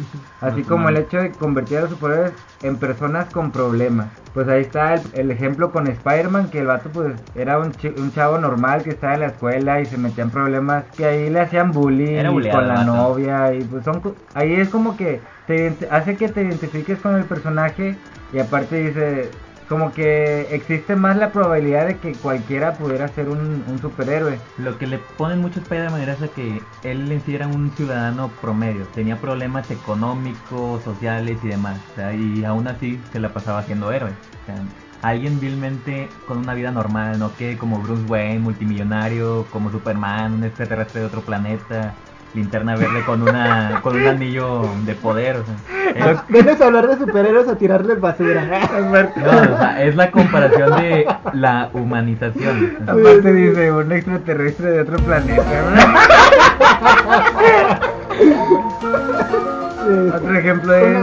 así 0.42 0.62
Más 0.62 0.70
como 0.70 0.90
el 0.90 0.98
hecho 0.98 1.18
de 1.18 1.32
convertir 1.32 1.78
a 1.78 1.82
los 1.82 1.92
superhéroes 1.92 2.34
en 2.62 2.78
personas 2.78 3.30
con 3.30 3.52
problemas. 3.52 4.08
Pues 4.34 4.48
ahí 4.48 4.62
está 4.62 4.96
el, 4.96 5.02
el 5.14 5.32
ejemplo 5.32 5.72
con 5.72 5.88
Spider-Man, 5.88 6.50
que 6.50 6.60
el 6.60 6.68
vato 6.68 6.90
pues 6.90 7.14
era 7.36 7.60
un, 7.60 7.72
chi- 7.78 7.94
un 7.96 8.12
chavo 8.12 8.38
normal 8.38 8.84
que 8.84 8.92
estaba 8.92 9.14
en 9.14 9.20
la 9.22 9.28
escuela 9.28 9.80
y 9.80 9.86
se 9.86 9.98
metía 9.98 10.24
en 10.24 10.32
problemas 10.32 10.84
que 10.98 11.06
ahí 11.06 11.30
le 11.30 11.40
hacían 11.42 11.72
bullying 11.72 12.18
Era 12.18 12.30
y 12.30 12.34
buleado 12.34 12.60
con 12.60 12.68
la 12.68 12.84
novia 12.84 13.54
y 13.54 13.64
pues 13.64 13.84
son 13.86 14.02
ahí 14.34 14.54
es 14.54 14.70
como 14.70 14.98
que 14.98 15.22
te 15.46 15.78
hace 15.92 16.18
que 16.18 16.30
te 16.30 16.42
identifiques 16.42 16.98
con 17.00 17.16
el 17.16 17.26
personaje 17.26 17.96
y 18.34 18.40
aparte 18.40 18.76
dice 18.76 19.30
como 19.68 19.94
que 19.94 20.54
existe 20.54 20.96
más 20.96 21.18
la 21.18 21.32
probabilidad 21.32 21.88
de 21.88 21.98
que 21.98 22.14
cualquiera 22.14 22.74
pudiera 22.74 23.08
ser 23.10 23.30
un, 23.30 23.64
superhéroe. 23.82 24.40
Lo 24.58 24.78
que 24.78 24.88
le 24.88 25.00
ponen 25.18 25.42
mucho 25.42 25.60
Spider-Man 25.60 26.02
era 26.02 26.16
que 26.36 26.62
él 26.84 27.12
en 27.12 27.22
sí 27.22 27.36
era 27.36 27.48
un 27.48 27.72
ciudadano 27.72 28.30
promedio. 28.42 28.86
Tenía 28.94 29.20
problemas 29.20 29.70
económicos, 29.72 30.84
sociales 30.84 31.38
y 31.44 31.48
demás. 31.48 31.80
Y 32.18 32.44
aún 32.44 32.68
así 32.68 33.00
se 33.12 33.20
la 33.20 33.34
pasaba 33.34 33.64
siendo 33.64 33.92
héroe. 33.92 34.12
O 34.12 34.84
alguien 35.04 35.40
vilmente 35.40 36.10
con 36.28 36.38
una 36.38 36.54
vida 36.54 36.72
normal, 36.72 37.20
no 37.20 37.36
que 37.36 37.58
como 37.58 37.80
Bruce 37.80 38.06
Wayne, 38.08 38.40
multimillonario, 38.40 39.46
como 39.52 39.70
Superman, 39.70 40.34
un 40.34 40.44
extraterrestre 40.46 41.02
de 41.02 41.08
otro 41.08 41.22
planeta, 41.22 41.94
linterna 42.34 42.76
verde 42.76 43.04
con 43.06 43.22
una 43.22 43.80
con 43.82 43.96
un 43.96 44.08
anillo 44.08 44.64
de 44.86 44.96
poder. 44.96 45.38
O 45.38 45.44
sea, 45.46 46.12
es- 46.12 46.28
Vienes 46.30 46.60
a 46.62 46.66
hablar 46.66 46.88
de 46.88 46.98
superhéroes 46.98 47.48
a 47.48 47.58
tirarles 47.58 48.00
basura. 48.00 48.44
no, 49.16 49.54
o 49.54 49.58
sea, 49.58 49.84
es 49.84 49.96
la 49.96 50.12
comparación 50.12 50.76
de 50.82 51.06
la 51.34 51.70
humanización. 51.74 52.78
O 52.82 52.86
sea, 52.86 52.94
Aparte 52.94 53.34
dice 53.34 53.72
un 53.72 53.92
extraterrestre 53.92 54.72
de 54.72 54.82
otro 54.82 54.98
planeta. 54.98 55.44
Otro 60.16 60.38
ejemplo 60.38 60.74
es. 60.74 60.98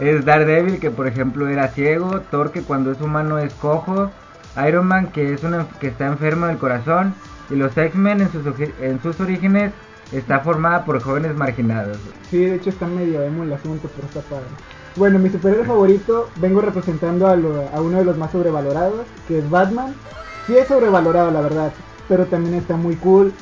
Es 0.00 0.24
Daredevil, 0.24 0.80
que 0.80 0.90
por 0.90 1.06
ejemplo 1.06 1.48
era 1.48 1.68
ciego, 1.68 2.20
Thor, 2.30 2.50
que 2.50 2.62
cuando 2.62 2.92
es 2.92 3.00
humano 3.00 3.38
es 3.38 3.52
cojo, 3.54 4.10
Iron 4.66 4.86
Man 4.86 5.08
que 5.08 5.34
es 5.34 5.44
una 5.44 5.66
que 5.80 5.88
está 5.88 6.06
enfermo 6.06 6.46
del 6.46 6.56
corazón 6.56 7.14
y 7.50 7.56
los 7.56 7.76
X-Men 7.76 8.22
en 8.22 8.32
sus, 8.32 8.42
en 8.80 9.02
sus 9.02 9.20
orígenes 9.20 9.72
está 10.12 10.40
formada 10.40 10.84
por 10.84 11.00
jóvenes 11.02 11.34
marginados. 11.36 11.98
Sí, 12.30 12.38
de 12.44 12.56
hecho 12.56 12.70
está 12.70 12.86
medio 12.86 13.22
emo 13.22 13.42
el 13.44 13.52
asunto, 13.52 13.88
pero 13.94 14.06
está 14.06 14.20
padre. 14.20 14.46
Bueno, 14.96 15.18
mi 15.18 15.30
superhéroe 15.30 15.64
favorito, 15.66 16.28
vengo 16.36 16.60
representando 16.60 17.28
a, 17.28 17.36
lo- 17.36 17.68
a 17.74 17.80
uno 17.80 17.98
de 17.98 18.04
los 18.04 18.16
más 18.18 18.32
sobrevalorados, 18.32 19.06
que 19.28 19.38
es 19.38 19.48
Batman. 19.48 19.94
Sí 20.46 20.56
es 20.56 20.66
sobrevalorado, 20.68 21.30
la 21.30 21.40
verdad, 21.40 21.72
pero 22.08 22.26
también 22.26 22.54
está 22.56 22.76
muy 22.76 22.96
cool. 22.96 23.32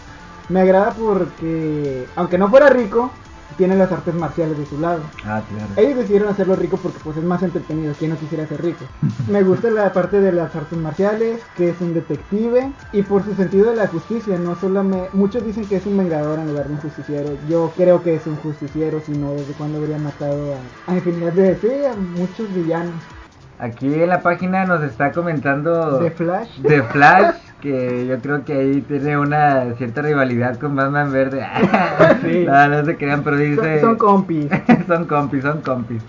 Me 0.51 0.61
agrada 0.61 0.93
porque, 0.93 2.07
aunque 2.17 2.39
no 2.39 2.49
fuera 2.49 2.69
rico, 2.69 3.11
tiene 3.59 3.77
las 3.77 3.91
artes 3.93 4.15
marciales 4.15 4.57
de 4.57 4.65
su 4.65 4.81
lado. 4.81 5.03
Ah, 5.25 5.43
claro. 5.47 5.75
Ellos 5.77 5.99
decidieron 5.99 6.29
hacerlo 6.29 6.55
rico 6.57 6.79
porque 6.79 7.00
pues 7.03 7.17
es 7.17 7.25
más 7.25 7.43
entretenido, 7.43 7.93
quien 7.99 8.12
no 8.12 8.17
quisiera 8.17 8.47
ser 8.47 8.62
rico. 8.62 8.87
Me 9.29 9.43
gusta 9.43 9.69
la 9.71 9.93
parte 9.93 10.21
de 10.21 10.33
las 10.33 10.55
artes 10.55 10.79
marciales, 10.79 11.41
que 11.55 11.69
es 11.69 11.81
un 11.81 11.93
detective 11.93 12.73
y 12.93 13.03
por 13.03 13.25
su 13.25 13.35
sentido 13.35 13.71
de 13.71 13.77
la 13.77 13.88
justicia, 13.88 14.38
no 14.38 14.55
solamente 14.55 15.11
muchos 15.12 15.45
dicen 15.45 15.67
que 15.67 15.77
es 15.77 15.87
un 15.87 15.99
vengador 15.99 16.38
en 16.38 16.49
lugar 16.49 16.69
de 16.69 16.75
un 16.75 16.81
justiciero. 16.81 17.31
Yo 17.49 17.73
creo 17.77 18.03
que 18.03 18.15
es 18.15 18.27
un 18.27 18.37
justiciero, 18.37 19.00
si 19.00 19.12
no 19.12 19.33
desde 19.35 19.53
cuando 19.55 19.79
habría 19.79 19.99
matado 19.99 20.55
a, 20.55 20.93
a 20.93 20.97
infinidad 20.97 21.33
de 21.33 21.57
sí, 21.57 21.85
a 21.85 21.95
muchos 21.95 22.55
villanos. 22.55 23.18
Aquí 23.59 23.93
en 23.93 24.09
la 24.09 24.21
página 24.21 24.65
nos 24.67 24.83
está 24.83 25.11
comentando 25.12 25.99
De 25.99 26.11
Flash. 26.12 26.59
de 26.61 26.83
Flash, 26.85 27.35
que 27.61 28.07
yo 28.07 28.19
creo 28.21 28.45
que 28.45 28.53
ahí 28.53 28.81
tiene 28.83 29.19
una 29.19 29.75
cierta 29.77 30.00
rivalidad 30.03 30.59
con 30.59 30.77
Batman 30.77 31.11
Verde. 31.12 31.45
Sí. 32.23 32.45
No, 32.47 32.69
no 32.69 32.85
se 32.85 32.97
crean, 32.97 33.23
pero 33.23 33.37
dice... 33.37 33.81
Son, 33.81 33.91
son 33.91 33.99
compis. 33.99 34.47
son 34.87 35.05
compis, 35.07 35.43
son 35.43 35.61
compis. 35.62 36.03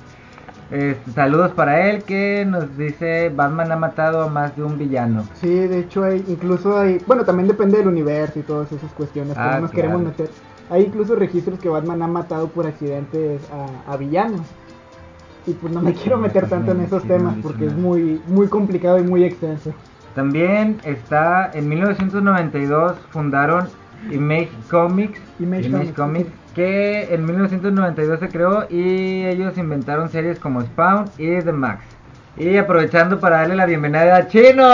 Este, 0.72 1.12
saludos 1.12 1.52
para 1.54 1.90
él 1.90 2.04
que 2.04 2.46
nos 2.48 2.78
dice 2.78 3.32
Batman 3.36 3.72
ha 3.72 3.76
matado 3.76 4.22
a 4.22 4.28
más 4.30 4.56
de 4.56 4.64
un 4.64 4.78
villano. 4.78 5.24
Sí, 5.42 5.50
de 5.50 5.80
hecho 5.80 6.04
hay, 6.04 6.24
incluso 6.28 6.78
hay, 6.78 7.00
bueno, 7.08 7.26
también 7.26 7.48
depende 7.48 7.80
del 7.80 7.88
universo 7.88 8.38
y 8.38 8.44
todas 8.44 8.72
esas 8.72 8.92
cuestiones 8.94 9.34
que 9.34 9.40
Ah, 9.40 9.56
no 9.56 9.62
nos 9.62 9.72
claro. 9.72 9.88
queremos 9.88 10.02
meter. 10.04 10.30
Hay 10.70 10.84
incluso 10.84 11.16
registros 11.16 11.58
que 11.60 11.70
Batman 11.70 12.04
ha 12.04 12.08
matado 12.08 12.48
por 12.50 12.68
accidentes 12.68 13.42
a, 13.88 13.92
a 13.92 13.98
villanos. 13.98 14.42
Y 15.50 15.54
pues 15.54 15.74
no 15.74 15.82
me 15.82 15.94
quiero 15.94 16.18
meter 16.20 16.48
tanto 16.48 16.74
en 16.74 16.82
esos 16.82 17.04
temas 17.04 17.36
porque 17.42 17.66
es 17.66 17.74
muy, 17.74 18.22
muy 18.28 18.48
complicado 18.48 19.00
y 19.00 19.04
muy 19.04 19.24
extenso. 19.24 19.74
También 20.14 20.78
está 20.84 21.50
en 21.54 21.68
1992 21.68 22.94
fundaron 23.10 23.68
Image 24.12 24.50
Comics, 24.70 25.20
Image 25.40 25.72
Comics, 25.72 25.92
Comics, 25.94 26.30
que 26.54 27.12
en 27.12 27.26
1992 27.26 28.20
se 28.20 28.30
creó 28.30 28.68
y 28.70 29.26
ellos 29.26 29.58
inventaron 29.58 30.10
series 30.10 30.40
como 30.40 30.62
Spawn 30.62 31.06
y 31.18 31.42
The 31.42 31.52
Max. 31.52 31.84
Y 32.38 32.58
aprovechando 32.58 33.20
para 33.20 33.38
darle 33.38 33.56
la 33.56 33.66
bienvenida 33.66 34.18
a 34.18 34.28
Chino. 34.28 34.68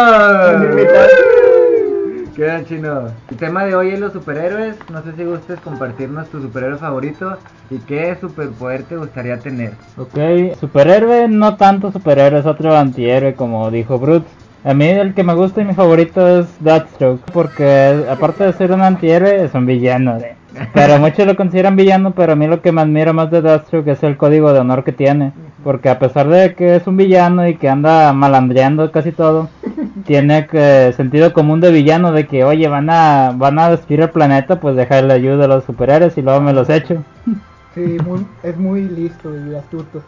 ¿Qué 2.36 2.44
onda, 2.44 2.65
Chino? 2.65 3.08
El 3.32 3.38
tema 3.38 3.63
de 3.63 3.75
hoy 3.75 3.92
es 3.92 4.00
los 4.00 4.12
superhéroes. 4.12 4.75
No 4.92 5.01
sé 5.04 5.13
si 5.15 5.24
gustes 5.24 5.58
compartirnos 5.62 6.27
tu 6.27 6.42
superhéroe 6.42 6.77
favorito 6.77 7.38
y 7.70 7.77
qué 7.77 8.18
superpoder 8.20 8.84
te 8.84 8.98
gustaría 8.98 9.39
tener. 9.39 9.72
Ok, 9.98 10.58
superhéroe, 10.60 11.30
no 11.30 11.56
tanto 11.56 11.94
superhéroe, 11.94 12.42
es 12.42 12.46
otro 12.46 12.75
antihéroe 12.75 13.36
como 13.36 13.72
dijo 13.72 14.00
Brute. 14.00 14.27
A 14.65 14.74
mí 14.74 14.86
el 14.86 15.13
que 15.13 15.24
me 15.24 15.34
gusta 15.34 15.62
y 15.62 15.65
mi 15.65 15.75
favorito 15.75 16.39
es 16.39 16.48
Deathstroke, 16.60 17.22
porque 17.32 18.04
aparte 18.10 18.44
de 18.44 18.51
ser 18.51 18.74
un 18.74 18.82
antihéroe 18.82 19.46
es 19.46 19.54
un 19.54 19.65
villano. 19.65 20.18
Pero 20.74 21.00
muchos 21.00 21.25
lo 21.25 21.38
consideran 21.38 21.75
villano, 21.75 22.12
pero 22.12 22.32
a 22.32 22.36
mí 22.38 22.48
lo 22.48 22.62
que 22.62 22.72
me 22.72 22.82
admira 22.82 23.12
más 23.12 23.30
de 23.30 23.42
Deathstroke 23.42 23.89
es 23.89 24.04
el 24.04 24.15
código 24.15 24.54
de 24.54 24.60
honor 24.60 24.86
que 24.86 24.94
tiene. 24.94 25.34
Porque 25.65 25.89
a 25.89 26.00
pesar 26.00 26.29
de 26.29 26.55
que 26.55 26.75
es 26.77 26.88
un 26.88 26.95
villano 26.95 27.48
y 27.48 27.55
que 27.57 27.67
anda 27.67 28.13
malandreando 28.13 28.91
casi 28.91 29.12
todo, 29.12 29.50
tiene 30.05 30.48
que 30.48 30.93
sentido 30.95 31.34
común 31.34 31.60
de 31.60 31.72
villano 31.72 32.12
de 32.12 32.27
que, 32.27 32.43
oye, 32.45 32.67
van 32.67 32.89
a 32.89 33.34
van 33.36 33.57
a 33.60 33.69
destruir 33.72 34.01
el 34.01 34.12
planeta, 34.12 34.60
pues 34.60 34.75
dejarle 34.75 35.13
ayuda 35.13 35.45
a 35.45 35.48
los 35.48 35.63
superhéroes 35.65 36.17
y 36.17 36.22
luego 36.22 36.39
me 36.41 36.53
los 36.53 36.69
echo. 36.69 37.03
Sí, 37.75 37.98
muy- 38.07 38.25
es 38.41 38.57
muy 38.57 38.88
listo 38.88 39.29
y 39.36 39.53
astuto. 39.53 40.01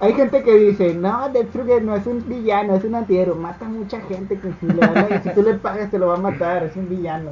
Hay 0.00 0.12
gente 0.14 0.42
que 0.42 0.56
dice, 0.56 0.92
no, 0.92 1.28
Deathstroke 1.32 1.80
no 1.84 1.94
es 1.94 2.04
un 2.08 2.18
villano, 2.28 2.74
es 2.74 2.82
un 2.84 2.96
antihéroe, 2.96 3.36
mata 3.36 3.66
a 3.66 3.68
mucha 3.68 4.00
gente 4.00 4.40
que 4.40 4.48
si, 4.60 4.66
le 4.66 4.82
habla- 4.84 5.06
y 5.16 5.22
si 5.22 5.28
tú 5.32 5.42
le 5.42 5.54
pagas 5.54 5.88
te 5.88 6.00
lo 6.00 6.08
va 6.08 6.14
a 6.14 6.20
matar, 6.20 6.64
es 6.64 6.74
un 6.74 6.88
villano. 6.88 7.30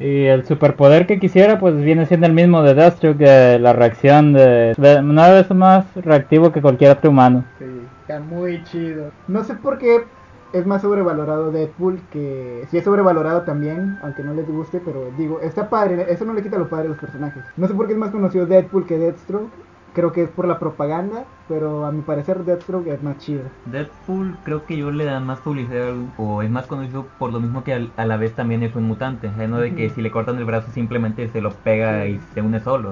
Y 0.00 0.24
el 0.24 0.44
superpoder 0.44 1.06
que 1.06 1.20
quisiera, 1.20 1.58
pues 1.58 1.76
viene 1.76 2.06
siendo 2.06 2.26
el 2.26 2.32
mismo 2.32 2.62
de 2.62 2.74
Deathstroke, 2.74 3.16
de 3.16 3.58
la 3.58 3.72
reacción 3.72 4.32
de, 4.32 4.74
de 4.76 5.02
nueve 5.02 5.34
veces 5.34 5.56
más 5.56 5.86
reactivo 5.94 6.52
que 6.52 6.60
cualquier 6.60 6.92
otro 6.92 7.10
humano. 7.10 7.44
Sí, 7.58 7.64
está 8.00 8.20
muy 8.20 8.62
chido. 8.64 9.10
No 9.28 9.44
sé 9.44 9.54
por 9.54 9.78
qué 9.78 10.04
es 10.52 10.66
más 10.66 10.82
sobrevalorado 10.82 11.50
Deadpool 11.50 12.00
que 12.12 12.64
sí 12.70 12.78
es 12.78 12.84
sobrevalorado 12.84 13.42
también, 13.42 13.98
aunque 14.02 14.22
no 14.22 14.34
les 14.34 14.46
guste, 14.48 14.80
pero 14.84 15.10
digo, 15.16 15.40
está 15.40 15.68
padre, 15.68 16.06
eso 16.08 16.24
no 16.24 16.32
le 16.32 16.42
quita 16.42 16.58
lo 16.58 16.68
padre 16.68 16.86
a 16.86 16.90
los 16.90 16.98
personajes. 16.98 17.42
No 17.56 17.66
sé 17.66 17.74
por 17.74 17.86
qué 17.86 17.92
es 17.92 17.98
más 17.98 18.10
conocido 18.10 18.46
Deadpool 18.46 18.86
que 18.86 18.98
Deathstroke. 18.98 19.50
Creo 19.94 20.12
que 20.12 20.24
es 20.24 20.30
por 20.30 20.48
la 20.48 20.58
propaganda, 20.58 21.24
pero 21.48 21.86
a 21.86 21.92
mi 21.92 22.02
parecer 22.02 22.44
Deathstroke 22.44 22.88
es 22.88 23.02
más 23.02 23.18
chido. 23.18 23.44
Deadpool 23.66 24.36
creo 24.42 24.66
que 24.66 24.76
yo 24.76 24.90
le 24.90 25.04
dan 25.04 25.24
más 25.24 25.38
publicidad 25.38 25.94
o 26.18 26.42
es 26.42 26.50
más 26.50 26.66
conocido 26.66 27.06
por 27.16 27.32
lo 27.32 27.38
mismo 27.38 27.62
que 27.62 27.92
a 27.96 28.04
la 28.04 28.16
vez 28.16 28.34
también 28.34 28.64
es 28.64 28.74
un 28.74 28.84
mutante, 28.84 29.28
¿eh? 29.28 29.46
no 29.48 29.58
de 29.58 29.74
que 29.74 29.90
si 29.90 30.02
le 30.02 30.10
cortan 30.10 30.36
el 30.38 30.44
brazo 30.44 30.72
simplemente 30.72 31.28
se 31.28 31.40
lo 31.40 31.50
pega 31.52 32.06
y 32.06 32.20
se 32.34 32.42
une 32.42 32.58
solo. 32.58 32.90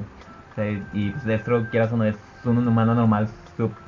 O 0.53 0.55
sea, 0.55 0.71
y 0.71 1.11
pues 1.11 1.25
Deathstroke 1.25 1.71
quieras 1.71 1.93
o 1.93 1.97
no 1.97 2.05
es 2.05 2.17
un 2.45 2.67
humano 2.67 2.95
normal, 2.95 3.29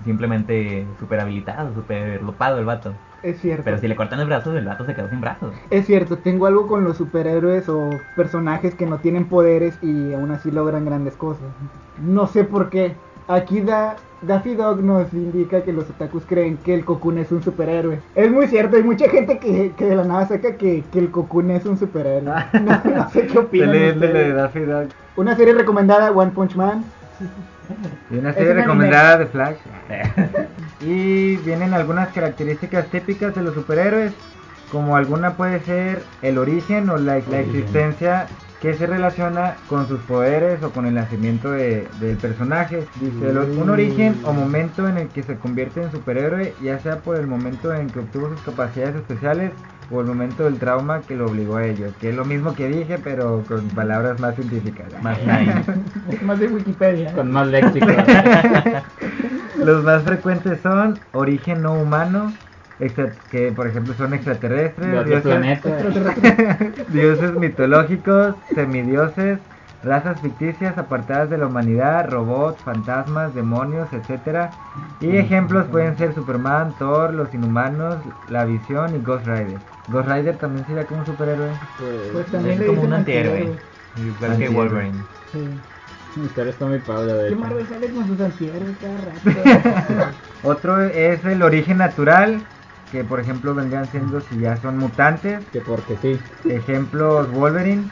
simplemente 0.05 0.87
super 0.99 1.21
habilitado, 1.21 1.75
super 1.75 2.23
lopado 2.23 2.59
el 2.59 2.65
vato. 2.65 2.93
Es 3.23 3.41
cierto. 3.41 3.65
Pero 3.65 3.79
si 3.79 3.89
le 3.89 3.97
cortan 3.97 4.21
el 4.21 4.27
brazo, 4.27 4.57
el 4.57 4.67
vato 4.67 4.85
se 4.85 4.95
quedó 4.95 5.09
sin 5.09 5.21
brazo. 5.23 5.51
Es 5.71 5.87
cierto, 5.87 6.19
tengo 6.19 6.47
algo 6.47 6.67
con 6.67 6.85
los 6.85 6.99
superhéroes 6.99 7.69
o 7.71 7.89
personajes 8.17 8.75
que 8.75 8.85
no 8.85 8.99
tienen 8.99 9.25
poderes 9.25 9.79
y 9.83 10.13
aún 10.13 10.31
así 10.31 10.51
logran 10.51 10.85
grandes 10.85 11.17
cosas. 11.17 11.47
No 12.03 12.27
sé 12.27 12.45
por 12.45 12.69
qué. 12.69 12.95
Aquí 13.27 13.63
da, 13.63 13.97
Daffy 14.21 14.55
Dog 14.55 14.83
nos 14.83 15.11
indica 15.15 15.63
que 15.63 15.73
los 15.73 15.89
otakus 15.89 16.25
creen 16.27 16.59
que 16.59 16.75
el 16.75 16.85
Cocoon 16.85 17.17
es 17.17 17.33
un 17.33 17.43
superhéroe. 17.43 17.99
Es 18.15 18.31
muy 18.31 18.47
cierto, 18.49 18.77
hay 18.77 18.83
mucha 18.83 19.09
gente 19.09 19.39
que, 19.39 19.73
que 19.75 19.87
de 19.87 19.97
la 19.97 20.05
nada 20.05 20.27
saca 20.29 20.57
que, 20.59 20.85
que 20.93 20.99
el 20.99 21.11
Cocoon 21.11 21.51
es 21.53 21.65
un 21.65 21.79
superhéroe. 21.79 22.21
No, 22.21 22.35
no 22.95 23.11
sé 23.11 23.27
qué 23.27 23.39
opinan 23.39 23.71
Excelente 23.71 24.07
ustedes. 24.07 24.27
de 24.27 24.33
Daffy 24.35 24.61
Duck. 24.61 24.91
Una 25.17 25.35
serie 25.35 25.55
recomendada, 25.55 26.13
One 26.13 26.33
Punch 26.33 26.55
Man. 26.55 26.85
Y 28.11 28.19
una 28.19 28.33
serie 28.35 28.55
recomendada 28.63 29.19
de 29.19 29.27
Flash. 29.27 29.57
y 30.81 31.37
vienen 31.37 31.75
algunas 31.75 32.09
características 32.09 32.87
típicas 32.89 33.35
de 33.35 33.43
los 33.43 33.55
superhéroes, 33.55 34.13
como 34.71 34.97
alguna 34.97 35.35
puede 35.35 35.61
ser 35.61 36.03
el 36.23 36.39
origen 36.39 36.89
o 36.91 36.97
la, 36.99 37.21
la 37.31 37.41
existencia 37.41 38.27
que 38.61 38.73
se 38.75 38.87
relaciona 38.87 39.57
con 39.69 39.87
sus 39.87 40.01
poderes 40.01 40.63
o 40.63 40.71
con 40.71 40.87
el 40.87 40.95
nacimiento 40.95 41.51
de- 41.53 41.87
del 42.01 42.17
personaje. 42.17 42.83
Dice, 42.99 43.13
un 43.61 43.69
origen 43.71 44.17
o 44.25 44.33
momento 44.33 44.89
en 44.89 44.97
el 44.97 45.09
que 45.09 45.23
se 45.23 45.37
convierte 45.37 45.83
en 45.83 45.91
superhéroe, 45.91 46.55
ya 46.63 46.79
sea 46.79 46.97
por 46.97 47.17
el 47.17 47.27
momento 47.27 47.75
en 47.75 47.89
que 47.91 47.99
obtuvo 48.01 48.31
sus 48.31 48.41
capacidades 48.41 48.97
especiales 48.97 49.53
o 49.91 50.01
el 50.01 50.07
momento 50.07 50.45
del 50.45 50.59
trauma 50.59 51.03
que 51.03 51.15
lo 51.15 51.27
obligó 51.27 51.57
a 51.57 51.67
ello. 51.67 51.89
Que 52.01 52.11
es 52.11 52.17
lo 52.17 52.25
mismo 52.25 52.55
que 52.55 52.69
dije, 52.69 52.99
pero 53.03 53.45
con 53.47 53.69
palabras 53.69 54.19
más 54.21 54.35
científicas. 54.35 54.87
Más 56.23 56.39
de 56.39 56.49
Wikipedia. 56.49 57.13
Con 57.13 57.31
más 57.31 57.47
léxico. 57.49 57.87
Los 59.65 59.83
más 59.85 60.03
frecuentes 60.03 60.61
son 60.61 60.99
origen 61.13 61.63
no 61.63 61.75
humano, 61.75 62.33
extra- 62.79 63.13
que 63.31 63.53
por 63.53 63.67
ejemplo 63.67 63.95
son 63.95 64.13
extraterrestres, 64.15 64.89
dioses 66.89 67.33
mitológicos, 67.35 68.35
semidioses, 68.55 69.39
razas 69.85 70.21
ficticias 70.21 70.77
apartadas 70.79 71.31
de 71.31 71.39
la 71.39 71.47
humanidad, 71.47 72.09
robots, 72.11 72.61
fantasmas, 72.63 73.35
demonios, 73.35 73.93
etcétera. 73.93 74.51
Y 75.01 75.17
ejemplos 75.17 75.67
pueden 75.67 75.97
ser 75.97 76.15
Superman, 76.15 76.75
Thor, 76.79 77.13
los 77.13 77.33
inhumanos, 77.35 77.97
la 78.29 78.45
visión 78.45 78.97
y 78.97 78.99
Ghost 79.01 79.27
Rider. 79.27 79.59
Ghost 79.89 80.09
Rider 80.09 80.37
también 80.39 80.67
sería 80.67 80.87
como 80.87 81.01
un 81.01 81.07
superhéroe. 81.07 81.51
Pues 82.13 82.27
también 82.27 82.63
Es 82.63 82.69
como 82.69 82.83
un 82.83 82.93
antihéroe. 82.95 83.57
Igual 83.97 84.39
que. 84.39 84.49
Wolverine. 84.49 85.05
Sí. 85.33 85.49
Mi 86.17 86.27
historia 86.27 86.51
está 86.51 86.67
muy 86.67 86.79
padre, 86.79 87.13
de 87.13 87.21
¿Qué 87.21 87.29
hecho. 87.29 87.41
Marvel 87.41 87.67
sale 87.67 87.91
con 87.91 88.07
sus 88.07 88.21
antihéroes 88.21 88.77
cada 88.81 88.97
rato? 88.99 90.13
Otro 90.45 90.81
es 90.81 91.25
el 91.25 91.43
origen 91.43 91.79
natural, 91.79 92.41
que 92.93 93.03
por 93.03 93.19
ejemplo 93.19 93.55
vendrían 93.55 93.87
siendo 93.87 94.21
si 94.21 94.39
ya 94.39 94.57
son 94.59 94.79
mutantes. 94.79 95.45
Que 95.53 95.61
porque 95.61 95.97
sí. 96.01 96.19
Ejemplos 96.49 97.31
Wolverine 97.33 97.85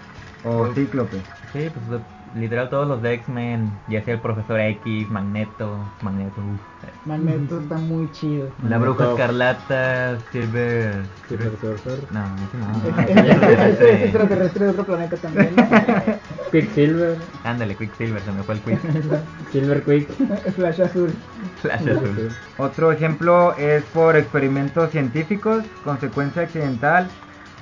o 0.45 0.69
Cíclope. 0.73 1.21
Sí, 1.53 1.69
pues 1.71 2.01
literal 2.35 2.71
todos 2.71 2.89
los 2.89 3.03
de 3.03 3.13
X-Men, 3.15 3.71
ya 3.89 4.03
sea 4.03 4.15
el 4.15 4.21
Profesor 4.21 4.59
X, 4.59 5.11
Magneto, 5.11 5.77
Magneto, 6.01 6.41
uf. 6.41 6.61
Magneto 7.05 7.61
está 7.61 7.77
muy 7.77 8.11
chido. 8.13 8.49
la 8.67 8.79
Bruja 8.79 9.05
Magneto. 9.05 9.13
Escarlata, 9.13 10.19
Silver... 10.31 11.05
Super 11.29 11.53
Surfer. 11.61 11.99
No, 12.11 12.25
Ese 12.37 12.57
no. 12.57 13.63
ese 13.67 13.93
es 13.95 14.01
extraterrestre 14.03 14.65
de 14.65 14.71
otro 14.71 14.85
planeta 14.85 15.17
también. 15.17 15.55
Quicksilver. 16.53 17.19
Ándale, 17.45 17.77
Quicksilver, 17.77 18.23
se 18.23 18.33
me 18.33 18.43
fue 18.43 18.55
el 18.55 18.61
Quick. 18.63 18.81
Silver 19.53 19.83
Quick. 19.83 20.09
Flash 20.55 20.81
azul. 20.81 21.13
Flash 21.61 21.89
azul. 21.89 22.31
Otro 22.57 22.93
ejemplo 22.93 23.55
es 23.57 23.85
por 23.85 24.17
experimentos 24.17 24.91
científicos, 24.91 25.65
consecuencia 25.85 26.43
accidental 26.43 27.09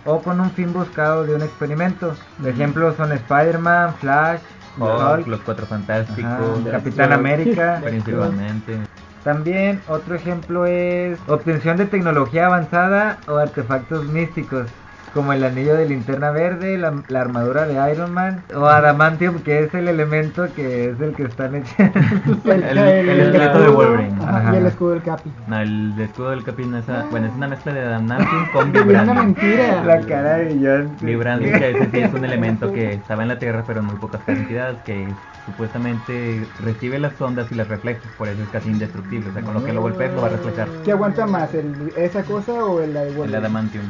o 0.05 0.21
con 0.21 0.41
un 0.41 0.51
fin 0.51 0.73
buscado 0.73 1.25
de 1.25 1.35
un 1.35 1.43
experimento. 1.43 2.15
Ejemplos 2.45 2.97
son 2.97 3.13
Spider-Man, 3.13 3.95
Flash, 3.95 4.41
Hulk, 4.79 5.19
Hulk, 5.19 5.27
los 5.27 5.41
cuatro 5.41 5.65
ajá, 5.65 5.77
fantásticos, 5.77 6.61
Capitán 6.71 7.13
América. 7.13 7.81
principalmente. 7.85 8.79
También 9.25 9.83
otro 9.89 10.15
ejemplo 10.15 10.65
es 10.65 11.19
obtención 11.29 11.77
de 11.77 11.87
tecnología 11.87 12.47
avanzada 12.47 13.19
o 13.29 13.37
artefactos 13.37 14.07
místicos, 14.07 14.67
como 15.13 15.33
el 15.33 15.43
anillo 15.45 15.75
de 15.75 15.87
linterna 15.89 16.31
verde, 16.31 16.79
la, 16.79 17.03
la 17.09 17.21
armadura 17.21 17.67
de 17.67 17.93
Iron 17.93 18.13
Man 18.13 18.43
o 18.55 18.65
adamantium, 18.67 19.41
que 19.43 19.65
es 19.65 19.75
el 19.75 19.89
elemento 19.89 20.47
que 20.55 20.91
es 20.91 21.01
el 21.01 21.15
que 21.15 21.25
están 21.25 21.55
echando. 21.57 21.99
El, 22.45 22.63
El- 22.63 22.79
el 23.09 23.21
esqueleto 23.21 23.61
de 23.61 23.69
Wolverine. 23.69 24.17
Ajá, 24.23 24.39
Ajá. 24.39 24.55
Y 24.55 24.57
el 24.59 24.67
escudo 24.67 24.91
del 24.91 25.03
Capi. 25.03 25.31
No, 25.47 25.61
el 25.61 25.95
escudo 26.01 26.31
del 26.31 26.45
Capitán 26.45 26.75
es, 26.77 26.85
bueno, 27.11 27.27
es 27.29 27.35
una 27.35 27.49
mezcla 27.49 27.73
de 27.73 27.81
adamantium 27.81 28.47
con 28.53 28.69
Es 28.69 28.69
una 28.83 28.83
vibranium. 28.85 29.17
mentira. 29.17 29.85
la 29.85 30.01
cara 30.01 30.37
de 30.39 30.59
John. 30.61 30.97
Vibranium, 31.01 31.59
que 31.59 31.71
ese 31.71 31.91
sí 31.91 31.99
es 32.01 32.13
un 32.15 32.25
elemento 32.25 32.73
que 32.73 32.93
estaba 32.95 33.23
en 33.23 33.29
la 33.29 33.39
Tierra, 33.39 33.65
pero 33.67 33.81
en 33.81 33.87
muy 33.87 33.97
pocas 33.97 34.23
cantidades, 34.23 34.79
que 34.85 35.09
supuestamente 35.47 36.47
recibe 36.61 36.99
las 36.99 37.21
ondas 37.21 37.51
y 37.51 37.55
las 37.55 37.69
refleja, 37.69 38.01
por 38.17 38.29
eso 38.29 38.43
es 38.43 38.49
casi 38.51 38.71
indestructible. 38.71 39.31
O 39.31 39.33
sea, 39.33 39.43
con 39.43 39.55
lo 39.55 39.65
que 39.65 39.73
lo 39.73 39.81
golpees 39.83 40.13
lo 40.15 40.21
va 40.23 40.29
a 40.29 40.31
reflejar. 40.31 40.69
¿Qué 40.85 40.93
aguanta 40.93 41.27
más? 41.27 41.53
El, 41.55 41.93
¿Esa 41.97 42.23
cosa 42.25 42.53
o 42.65 42.81
el 42.81 42.97
El 42.97 43.35
adamantium. 43.35 43.85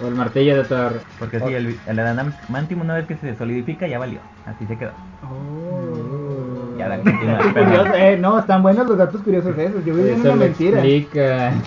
O 0.00 0.08
el 0.08 0.14
martillo 0.14 0.56
de 0.56 0.64
Thor. 0.64 1.00
Porque 1.18 1.38
sí, 1.40 1.52
el, 1.54 1.78
el 1.86 1.98
adamantium 1.98 2.80
una 2.80 2.94
vez 2.94 3.06
que 3.06 3.16
se 3.16 3.36
solidifica 3.36 3.86
ya 3.86 3.98
valió. 3.98 4.20
Así 4.46 4.66
se 4.66 4.76
quedó. 4.76 4.92
Oh. 5.22 6.76
Ya, 6.78 6.98
curioso, 7.52 7.94
eh, 7.94 8.16
no, 8.18 8.38
están 8.38 8.62
buenos 8.62 8.86
los 8.88 8.96
datos 8.98 9.20
curiosos 9.22 9.56
esos. 9.58 9.84
Yo 9.84 9.94
vi 9.94 10.08
Eso 10.10 10.22
una 10.22 10.36
mentira. 10.36 10.84
explica. 10.84 11.52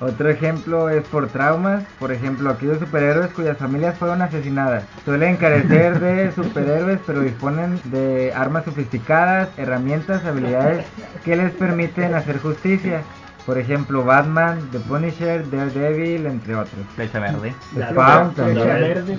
Otro 0.00 0.28
ejemplo 0.28 0.90
es 0.90 1.04
por 1.04 1.28
traumas, 1.28 1.84
por 2.00 2.10
ejemplo, 2.12 2.50
aquellos 2.50 2.78
superhéroes 2.78 3.30
cuyas 3.30 3.56
familias 3.56 3.96
fueron 3.96 4.22
asesinadas. 4.22 4.84
Suelen 5.04 5.36
carecer 5.36 6.00
de 6.00 6.32
superhéroes, 6.32 6.98
pero 7.06 7.20
disponen 7.20 7.80
de 7.84 8.32
armas 8.34 8.64
sofisticadas, 8.64 9.48
herramientas, 9.56 10.24
habilidades 10.24 10.84
que 11.24 11.36
les 11.36 11.52
permiten 11.52 12.14
hacer 12.14 12.38
justicia. 12.38 13.02
Por 13.46 13.58
ejemplo, 13.58 14.04
Batman, 14.04 14.58
The 14.72 14.80
Punisher, 14.80 15.48
Daredevil, 15.50 16.26
entre 16.26 16.54
otros. 16.54 16.80
Flecha 16.94 17.20
verde. 17.20 17.54
Spawn 17.90 18.32
Flecha 18.32 18.54
también. 18.54 18.66
verde. 18.80 19.18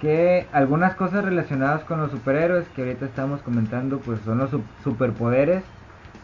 Que 0.00 0.46
algunas 0.52 0.94
cosas 0.94 1.24
relacionadas 1.24 1.82
con 1.84 1.98
los 2.00 2.10
superhéroes 2.10 2.66
que 2.76 2.82
ahorita 2.82 3.06
estamos 3.06 3.40
comentando, 3.42 3.98
pues 4.00 4.20
son 4.24 4.38
los 4.38 4.50
su- 4.50 4.62
superpoderes, 4.84 5.62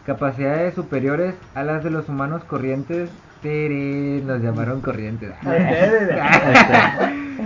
capacidades 0.05 0.75
superiores 0.75 1.33
a 1.55 1.63
las 1.63 1.83
de 1.83 1.89
los 1.89 2.07
humanos 2.09 2.43
corrientes. 2.45 3.09
Los 3.43 4.41
llamaron 4.41 4.81
corrientes. 4.81 5.31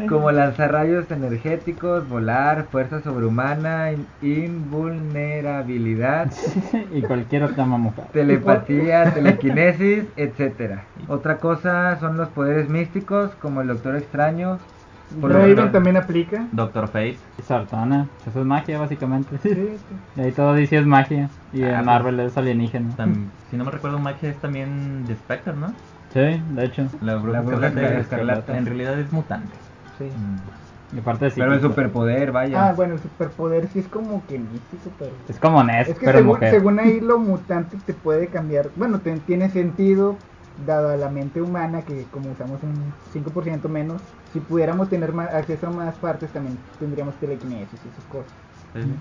Como 0.07 0.31
lanzar 0.31 0.71
rayos 0.71 1.09
energéticos, 1.11 2.07
volar, 2.07 2.67
fuerza 2.71 3.01
sobrehumana, 3.01 3.91
in- 3.91 4.05
invulnerabilidad, 4.21 6.31
y 6.91 7.01
cualquier 7.01 7.43
otra 7.43 7.65
mamufada. 7.65 8.07
telepatía, 8.09 9.11
telequinesis, 9.13 10.05
etcétera. 10.15 10.85
Otra 11.07 11.37
cosa 11.37 11.97
son 11.99 12.17
los 12.17 12.29
poderes 12.29 12.69
místicos, 12.69 13.31
como 13.41 13.61
el 13.61 13.67
Doctor 13.67 13.95
Extraño. 13.95 14.59
Por 15.19 15.33
Raven 15.33 15.71
también 15.71 15.97
aplica. 15.97 16.45
Doctor 16.51 16.87
Fate. 16.87 17.17
Sartana. 17.41 18.07
Eso 18.27 18.41
es 18.41 18.45
magia, 18.45 18.77
básicamente. 18.77 19.39
Sí, 19.39 19.49
sí. 19.55 19.95
Y 20.15 20.21
ahí 20.21 20.31
todo 20.31 20.53
dice 20.53 20.77
es 20.77 20.85
magia. 20.85 21.29
Y 21.51 21.63
Ah, 21.63 21.79
en 21.79 21.85
Marvel 21.85 22.19
es 22.19 22.37
alienígena. 22.37 22.95
Tam- 22.95 23.29
si 23.49 23.57
no 23.57 23.65
me 23.65 23.71
recuerdo, 23.71 23.97
magia 23.97 24.29
es 24.29 24.39
también 24.39 25.07
de 25.07 25.15
Spectre, 25.15 25.53
¿no? 25.53 25.73
Sí, 26.13 26.19
de 26.19 26.65
hecho. 26.65 26.85
La 27.01 27.15
bruja, 27.15 27.39
La 27.39 27.43
bruja 27.43 27.67
escarlata, 27.67 27.99
escarlata. 27.99 28.57
En 28.57 28.65
realidad 28.67 28.99
es 28.99 29.11
mutante. 29.11 29.55
Sí. 29.99 30.05
Mm. 30.05 30.95
Y 30.95 30.99
aparte 30.99 31.25
de 31.25 31.31
Pero 31.31 31.53
el 31.53 31.61
superpoder, 31.61 32.31
vaya. 32.31 32.69
Ah, 32.69 32.73
bueno, 32.73 32.95
el 32.95 32.99
superpoder 32.99 33.67
sí 33.67 33.77
es 33.79 33.87
como 33.87 34.25
que 34.25 34.39
místico, 34.39 34.89
pero... 34.97 35.11
Es 35.27 35.37
como 35.39 35.63
Ness, 35.63 35.87
Es 35.89 35.99
que 35.99 36.05
pero 36.07 36.17
según, 36.19 36.33
mujer. 36.35 36.49
según 36.51 36.79
ahí 36.79 36.99
lo 37.01 37.19
mutante 37.19 37.77
te 37.85 37.93
puede 37.93 38.27
cambiar, 38.27 38.71
bueno, 38.75 38.99
te- 38.99 39.19
tiene 39.19 39.49
sentido 39.51 40.17
dado 40.65 40.89
a 40.89 40.97
la 40.97 41.09
mente 41.09 41.41
humana 41.41 41.83
que 41.83 42.05
como 42.11 42.31
usamos 42.31 42.61
un 42.63 42.91
5% 43.13 43.69
menos, 43.69 44.01
si 44.33 44.39
pudiéramos 44.39 44.89
tener 44.89 45.13
más, 45.13 45.31
acceso 45.33 45.67
a 45.67 45.69
más 45.69 45.95
partes 45.95 46.31
también 46.31 46.57
tendríamos 46.79 47.13
telequinesis 47.15 47.79
y 47.85 47.87
esas 47.87 48.05
cosas. 48.05 48.31
Sí. 48.73 48.93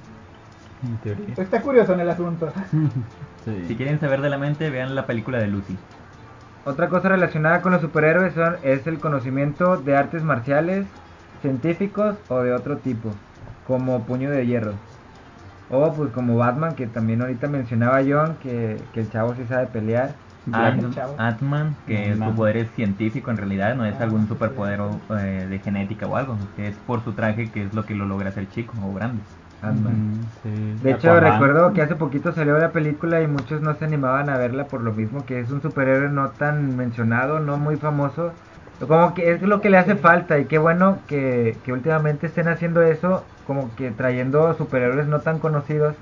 En 0.86 0.96
teoría. 0.98 1.34
Está 1.42 1.62
curioso 1.62 1.94
en 1.94 2.00
el 2.00 2.10
asunto. 2.10 2.52
Sí. 3.44 3.64
Si 3.66 3.76
quieren 3.76 3.98
saber 3.98 4.20
de 4.20 4.28
la 4.28 4.36
mente, 4.36 4.68
vean 4.68 4.94
la 4.94 5.06
película 5.06 5.38
de 5.38 5.46
Lucy. 5.46 5.78
Otra 6.64 6.88
cosa 6.88 7.08
relacionada 7.08 7.62
con 7.62 7.72
los 7.72 7.80
superhéroes 7.80 8.34
son, 8.34 8.58
es 8.62 8.86
el 8.86 9.00
conocimiento 9.00 9.78
de 9.78 9.96
artes 9.96 10.22
marciales, 10.22 10.86
científicos 11.40 12.18
o 12.28 12.42
de 12.42 12.52
otro 12.52 12.80
tipo, 12.80 13.20
como 13.62 14.04
puño 14.06 14.30
de 14.30 14.46
hierro. 14.46 14.72
O 15.68 15.94
pues 15.96 16.12
como 16.12 16.36
Batman, 16.36 16.74
que 16.76 16.86
también 16.88 17.22
ahorita 17.22 17.48
mencionaba 17.48 18.00
John, 18.06 18.38
que, 18.38 18.88
que 18.92 19.00
el 19.00 19.10
chavo 19.10 19.34
sí 19.34 19.46
sabe 19.46 19.68
pelear. 19.68 20.20
Ant-Man, 21.16 21.76
que 21.86 22.12
Ant-Man. 22.12 22.32
su 22.32 22.36
poder 22.36 22.56
es 22.58 22.72
científico 22.74 23.30
en 23.30 23.36
realidad, 23.38 23.74
no 23.76 23.84
es 23.86 23.94
Ah, 23.94 24.02
algún 24.04 24.26
superpoder 24.28 24.80
eh, 25.10 25.46
de 25.48 25.58
genética 25.60 26.06
o 26.06 26.16
algo, 26.16 26.38
que 26.54 26.68
es 26.68 26.76
por 26.80 27.02
su 27.04 27.14
traje 27.14 27.50
que 27.50 27.64
es 27.64 27.72
lo 27.74 27.86
que 27.86 27.94
lo 27.94 28.06
logra 28.06 28.30
hacer 28.30 28.48
chico 28.48 28.76
o 28.80 28.92
grande. 28.94 29.24
Ant-Man. 29.62 30.32
Sí. 30.42 30.78
De 30.82 30.92
hecho, 30.92 31.10
Aquaman. 31.10 31.32
recuerdo 31.32 31.72
que 31.72 31.82
hace 31.82 31.96
poquito 31.96 32.32
salió 32.32 32.58
la 32.58 32.70
película 32.70 33.20
y 33.22 33.26
muchos 33.26 33.60
no 33.60 33.74
se 33.74 33.84
animaban 33.84 34.30
a 34.30 34.38
verla 34.38 34.66
por 34.66 34.82
lo 34.82 34.92
mismo 34.92 35.24
que 35.26 35.40
es 35.40 35.50
un 35.50 35.62
superhéroe 35.62 36.10
no 36.10 36.30
tan 36.30 36.76
mencionado, 36.76 37.40
no 37.40 37.56
muy 37.56 37.76
famoso. 37.76 38.32
Como 38.86 39.12
que 39.14 39.32
es 39.32 39.42
lo 39.42 39.60
que 39.60 39.70
le 39.70 39.78
hace 39.78 39.96
falta 39.96 40.38
y 40.38 40.44
qué 40.44 40.58
bueno 40.58 40.98
que, 41.08 41.56
que 41.64 41.72
últimamente 41.72 42.28
estén 42.28 42.46
haciendo 42.46 42.80
eso, 42.82 43.24
como 43.46 43.74
que 43.74 43.90
trayendo 43.90 44.54
superhéroes 44.54 45.08
no 45.08 45.20
tan 45.20 45.40
conocidos. 45.40 45.96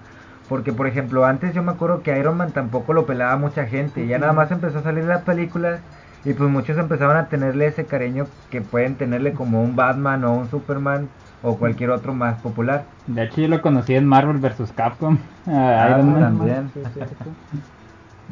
Porque, 0.48 0.72
por 0.72 0.86
ejemplo, 0.86 1.24
antes 1.24 1.54
yo 1.54 1.62
me 1.62 1.72
acuerdo 1.72 2.02
que 2.02 2.16
Iron 2.18 2.36
Man 2.36 2.52
tampoco 2.52 2.92
lo 2.92 3.06
pelaba 3.06 3.36
mucha 3.36 3.66
gente. 3.66 4.04
Y 4.04 4.08
ya 4.08 4.18
nada 4.18 4.32
más 4.32 4.50
empezó 4.50 4.78
a 4.78 4.82
salir 4.82 5.04
las 5.04 5.22
películas 5.22 5.80
y 6.24 6.34
pues 6.34 6.50
muchos 6.50 6.76
empezaban 6.76 7.16
a 7.16 7.28
tenerle 7.28 7.66
ese 7.66 7.86
cariño 7.86 8.26
que 8.50 8.60
pueden 8.60 8.96
tenerle 8.96 9.32
como 9.32 9.62
un 9.62 9.76
Batman 9.76 10.24
o 10.24 10.34
un 10.34 10.50
Superman 10.50 11.08
o 11.42 11.56
cualquier 11.56 11.90
otro 11.90 12.14
más 12.14 12.40
popular. 12.40 12.84
De 13.06 13.24
hecho, 13.24 13.40
yo 13.40 13.48
lo 13.48 13.62
conocí 13.62 13.94
en 13.94 14.06
Marvel 14.06 14.38
vs. 14.38 14.72
Capcom. 14.74 15.18
Ah, 15.46 15.88
Iron 15.90 16.12
Man. 16.12 16.20
también. 16.20 16.70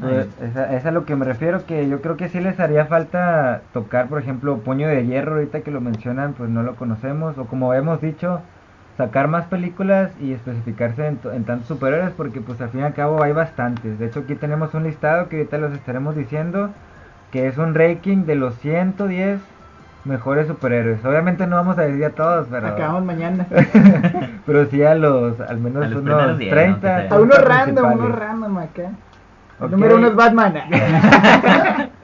Pues, 0.01 0.27
es, 0.43 0.57
a, 0.57 0.75
es 0.77 0.85
a 0.87 0.91
lo 0.91 1.05
que 1.05 1.15
me 1.15 1.25
refiero, 1.25 1.65
que 1.67 1.89
yo 1.89 2.01
creo 2.03 2.17
que 2.17 2.29
sí 2.29 2.41
les 2.41 2.59
haría 2.59 2.87
falta 2.87 3.63
tocar, 3.73 4.09
por 4.09 4.21
ejemplo, 4.21 4.59
Puño 4.59 4.89
de 4.89 5.07
Hierro, 5.07 5.35
ahorita 5.35 5.61
que 5.61 5.71
lo 5.71 5.81
mencionan, 5.81 6.33
pues 6.33 6.51
no 6.51 6.63
lo 6.63 6.75
conocemos, 6.75 7.39
o 7.39 7.45
como 7.47 7.73
hemos 7.75 8.01
dicho, 8.01 8.41
sacar 8.97 9.29
más 9.29 9.47
películas 9.47 10.11
y 10.21 10.33
especificarse 10.33 11.07
en, 11.07 11.19
en 11.33 11.45
tantos 11.45 11.69
superhéroes, 11.69 12.13
porque 12.17 12.41
pues 12.41 12.61
al 12.61 12.71
fin 12.71 12.81
y 12.81 12.85
al 12.85 12.95
cabo 12.95 13.23
hay 13.23 13.33
bastantes. 13.33 13.99
De 13.99 14.07
hecho, 14.07 14.21
aquí 14.21 14.35
tenemos 14.35 14.75
un 14.75 14.85
listado 14.85 15.29
que 15.29 15.37
ahorita 15.37 15.59
los 15.59 15.73
estaremos 15.73 16.17
diciendo, 16.17 16.71
que 17.31 17.47
es 17.47 17.59
un 17.59 17.75
ranking 17.75 18.25
de 18.27 18.35
los 18.37 18.57
110 18.59 19.41
mejores 20.05 20.47
superhéroes. 20.49 21.05
Obviamente 21.05 21.47
no 21.47 21.57
vamos 21.57 21.79
a 21.79 21.83
decir 21.83 22.05
a 22.05 22.11
todos, 22.11 22.47
pero... 22.51 22.67
Acabamos 22.69 23.05
mañana. 23.05 23.47
pero 24.47 24.67
sí 24.67 24.83
a 24.83 24.95
los, 24.95 25.41
al 25.41 25.59
menos 25.59 25.85
A 25.85 25.89
los 25.89 26.03
unos 26.03 26.15
primeros 26.15 26.39
10, 26.39 26.51
30. 26.51 26.89
aunque 26.97 27.09
sea. 27.09 27.17
A 27.17 27.21
uno 27.21 27.35
30 27.35 27.49
random, 27.49 27.85
uno 27.85 27.93
principales. 27.97 28.19
random 28.29 28.59
acá. 28.59 28.83
El 29.61 29.65
Ok. 29.67 29.71
número 29.71 29.97
uno 29.97 30.07
es 30.09 30.15
Batman. 30.17 30.55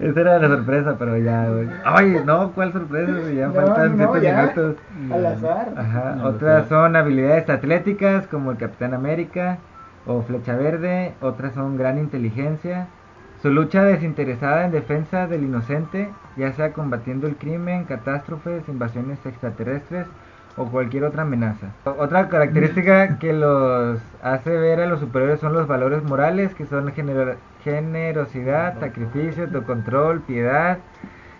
Esa 0.00 0.20
era 0.20 0.38
la 0.40 0.48
sorpresa, 0.48 0.96
pero 0.98 1.16
ya, 1.18 1.46
güey. 1.48 1.68
Ay, 1.84 2.16
no, 2.24 2.50
¿cuál 2.52 2.72
sorpresa? 2.72 3.12
Ya 3.32 3.46
No, 3.48 3.52
faltan 3.52 3.96
no, 3.96 4.12
7 4.12 4.26
ya. 4.26 4.36
minutos. 4.42 4.76
Al 5.12 5.26
azar. 5.26 5.68
Ajá, 5.76 6.14
No, 6.16 6.24
otras 6.26 6.66
son 6.68 6.96
habilidades 6.96 7.48
atléticas 7.48 8.26
como 8.26 8.50
el 8.50 8.56
Capitán 8.56 8.94
América 8.94 9.58
o 10.06 10.22
Flecha 10.22 10.56
Verde, 10.56 11.14
otras 11.20 11.54
son 11.54 11.76
gran 11.76 11.98
inteligencia. 11.98 12.88
Su 13.44 13.50
lucha 13.50 13.84
desinteresada 13.84 14.64
en 14.64 14.70
defensa 14.70 15.26
del 15.26 15.42
inocente, 15.42 16.08
ya 16.34 16.54
sea 16.54 16.72
combatiendo 16.72 17.26
el 17.26 17.36
crimen, 17.36 17.84
catástrofes, 17.84 18.66
invasiones 18.70 19.18
extraterrestres 19.26 20.06
o 20.56 20.70
cualquier 20.70 21.04
otra 21.04 21.24
amenaza. 21.24 21.66
Otra 21.84 22.30
característica 22.30 23.18
que 23.18 23.34
los 23.34 24.00
hace 24.22 24.48
ver 24.48 24.80
a 24.80 24.86
los 24.86 25.00
superiores 25.00 25.40
son 25.40 25.52
los 25.52 25.66
valores 25.66 26.02
morales, 26.04 26.54
que 26.54 26.64
son 26.64 26.90
genero- 26.94 27.36
generosidad, 27.62 28.80
sacrificio, 28.80 29.44
autocontrol, 29.44 30.22
piedad, 30.22 30.78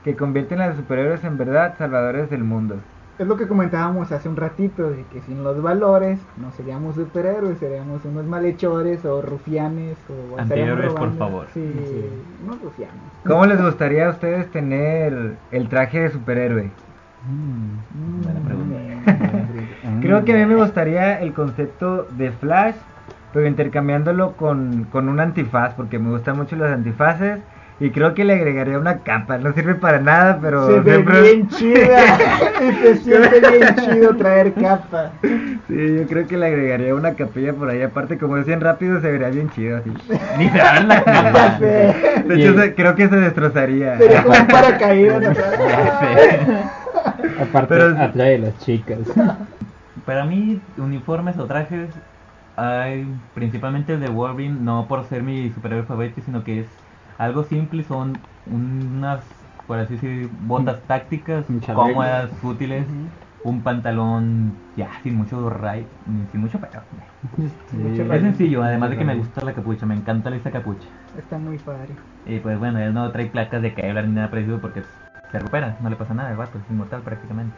que 0.04 0.14
convierten 0.14 0.60
a 0.60 0.66
los 0.66 0.76
superhéroes 0.76 1.24
en 1.24 1.38
verdad 1.38 1.72
salvadores 1.78 2.28
del 2.28 2.44
mundo. 2.44 2.80
Es 3.18 3.26
lo 3.26 3.36
que 3.36 3.46
comentábamos 3.46 4.10
hace 4.10 4.28
un 4.28 4.36
ratito, 4.36 4.90
de 4.90 5.04
que 5.04 5.20
sin 5.20 5.44
los 5.44 5.62
valores 5.62 6.18
no 6.36 6.50
seríamos 6.50 6.96
superhéroes, 6.96 7.58
seríamos 7.58 8.04
unos 8.04 8.24
malhechores 8.24 9.04
o 9.04 9.22
rufianes 9.22 9.96
o 10.08 10.40
Antihéroes, 10.40 10.92
por 10.94 11.16
favor. 11.16 11.46
Sí, 11.54 11.72
unos 12.44 12.60
rufianes. 12.60 12.96
¿Cómo 13.24 13.46
les 13.46 13.62
gustaría 13.62 14.08
a 14.08 14.10
ustedes 14.10 14.50
tener 14.50 15.36
el 15.52 15.68
traje 15.68 16.00
de 16.00 16.10
superhéroe? 16.10 16.70
Mm. 17.28 18.22
Buena 18.24 18.40
pregunta. 18.40 18.78
Mm. 19.84 20.00
Creo 20.02 20.24
que 20.24 20.32
a 20.32 20.36
mí 20.36 20.46
me 20.46 20.56
gustaría 20.56 21.20
el 21.20 21.32
concepto 21.32 22.08
de 22.16 22.32
Flash 22.32 22.76
pero 23.34 23.48
intercambiándolo 23.48 24.36
con, 24.36 24.84
con 24.84 25.08
un 25.08 25.18
antifaz, 25.18 25.74
porque 25.74 25.98
me 25.98 26.10
gustan 26.10 26.36
mucho 26.36 26.54
los 26.54 26.70
antifaces. 26.70 27.40
Y 27.84 27.90
creo 27.90 28.14
que 28.14 28.24
le 28.24 28.32
agregaría 28.32 28.78
una 28.78 29.00
capa, 29.00 29.36
no 29.36 29.52
sirve 29.52 29.74
para 29.74 29.98
nada, 30.00 30.38
pero 30.40 30.66
Se 30.68 30.80
ve 30.80 30.92
siempre- 30.94 31.20
bien 31.20 31.48
chida. 31.48 32.16
se 32.80 32.96
siente 32.96 33.40
bien 33.58 33.74
chido 33.76 34.16
traer 34.16 34.54
capa. 34.54 35.10
Sí, 35.22 35.96
yo 35.98 36.06
creo 36.08 36.26
que 36.26 36.38
le 36.38 36.46
agregaría 36.46 36.94
una 36.94 37.12
capilla 37.12 37.52
por 37.52 37.68
ahí. 37.68 37.82
Aparte, 37.82 38.16
como 38.16 38.36
bien 38.36 38.62
rápido, 38.62 39.02
se 39.02 39.10
vería 39.12 39.28
bien 39.28 39.50
chido 39.50 39.76
así. 39.76 39.90
Ni 40.38 40.48
se 40.48 40.56
dan 40.56 40.88
la 40.88 41.04
Ya 41.04 41.04
capa. 41.04 41.58
sé. 41.58 41.94
De 42.26 42.34
hecho, 42.36 42.58
se- 42.58 42.74
creo 42.74 42.94
que 42.94 43.06
se 43.08 43.16
destrozaría. 43.16 43.98
Sería 43.98 44.22
como 44.22 44.34
un 44.40 44.46
paracaídas. 44.46 45.36
Aparte, 47.42 47.74
Pero- 47.74 48.00
atrae 48.02 48.36
a 48.36 48.38
las 48.38 48.58
chicas. 48.60 48.98
Para 50.06 50.24
mí, 50.24 50.58
uniformes 50.78 51.36
o 51.38 51.44
trajes, 51.44 51.90
hay 52.56 53.06
principalmente 53.34 53.92
el 53.94 54.00
de 54.00 54.08
Wolverine, 54.08 54.56
no 54.60 54.86
por 54.88 55.04
ser 55.04 55.22
mi 55.22 55.50
superhéroe 55.50 55.84
favorito, 55.84 56.22
sino 56.24 56.44
que 56.44 56.60
es 56.60 56.66
algo 57.18 57.44
simple, 57.44 57.82
son 57.84 58.14
unas, 58.46 59.24
por 59.66 59.78
así 59.78 59.94
decir, 59.94 60.28
botas 60.32 60.82
tácticas, 60.86 61.46
cómodas, 61.74 62.30
útiles, 62.42 62.86
un 63.44 63.62
pantalón 63.62 64.54
ya 64.76 64.90
sin 65.02 65.16
mucho 65.16 65.50
ray, 65.50 65.86
sin 66.30 66.40
mucho 66.40 66.58
pelo. 66.60 66.82
Mucho 67.72 68.14
Es 68.14 68.22
sencillo, 68.22 68.62
además 68.62 68.90
de 68.90 68.98
que 68.98 69.04
me 69.04 69.16
gusta 69.16 69.44
la 69.44 69.54
capucha, 69.54 69.86
me 69.86 69.94
encanta 69.94 70.34
esa 70.34 70.50
capucha. 70.50 70.88
Está 71.18 71.38
muy 71.38 71.58
padre. 71.58 71.94
Y 72.26 72.38
pues 72.40 72.58
bueno, 72.58 72.78
él 72.78 72.94
no 72.94 73.10
trae 73.12 73.26
placas 73.26 73.62
de 73.62 73.74
Kevlar 73.74 74.06
ni 74.06 74.14
nada 74.14 74.30
parecido 74.30 74.60
porque 74.60 74.82
se 74.82 75.38
recupera, 75.38 75.76
no 75.80 75.90
le 75.90 75.96
pasa 75.96 76.14
nada, 76.14 76.30
el 76.30 76.36
vato 76.36 76.58
es 76.58 76.70
inmortal 76.70 77.02
prácticamente. 77.02 77.56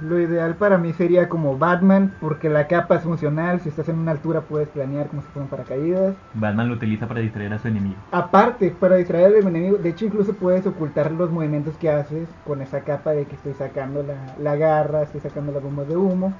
Lo 0.00 0.18
ideal 0.20 0.54
para 0.56 0.78
mí 0.78 0.92
sería 0.92 1.28
como 1.28 1.56
Batman, 1.56 2.12
porque 2.20 2.48
la 2.48 2.66
capa 2.66 2.96
es 2.96 3.02
funcional. 3.02 3.60
Si 3.60 3.68
estás 3.68 3.88
en 3.88 3.98
una 3.98 4.12
altura 4.12 4.42
puedes 4.42 4.68
planear 4.68 5.06
como 5.08 5.22
si 5.22 5.28
fueran 5.28 5.48
paracaídas. 5.48 6.14
Batman 6.34 6.68
lo 6.68 6.74
utiliza 6.74 7.06
para 7.06 7.20
distraer 7.20 7.52
a 7.52 7.58
su 7.58 7.68
enemigo. 7.68 7.96
Aparte, 8.10 8.74
para 8.78 8.96
distraer 8.96 9.26
al 9.26 9.34
enemigo, 9.46 9.78
de 9.78 9.90
hecho 9.90 10.04
incluso 10.04 10.34
puedes 10.34 10.66
ocultar 10.66 11.10
los 11.12 11.30
movimientos 11.30 11.76
que 11.76 11.90
haces 11.90 12.28
con 12.46 12.60
esa 12.62 12.80
capa 12.80 13.12
de 13.12 13.24
que 13.24 13.34
estoy 13.34 13.54
sacando 13.54 14.02
la, 14.02 14.34
la 14.38 14.56
garra, 14.56 15.02
estoy 15.02 15.20
sacando 15.20 15.52
las 15.52 15.62
bombas 15.62 15.88
de 15.88 15.96
humo. 15.96 16.32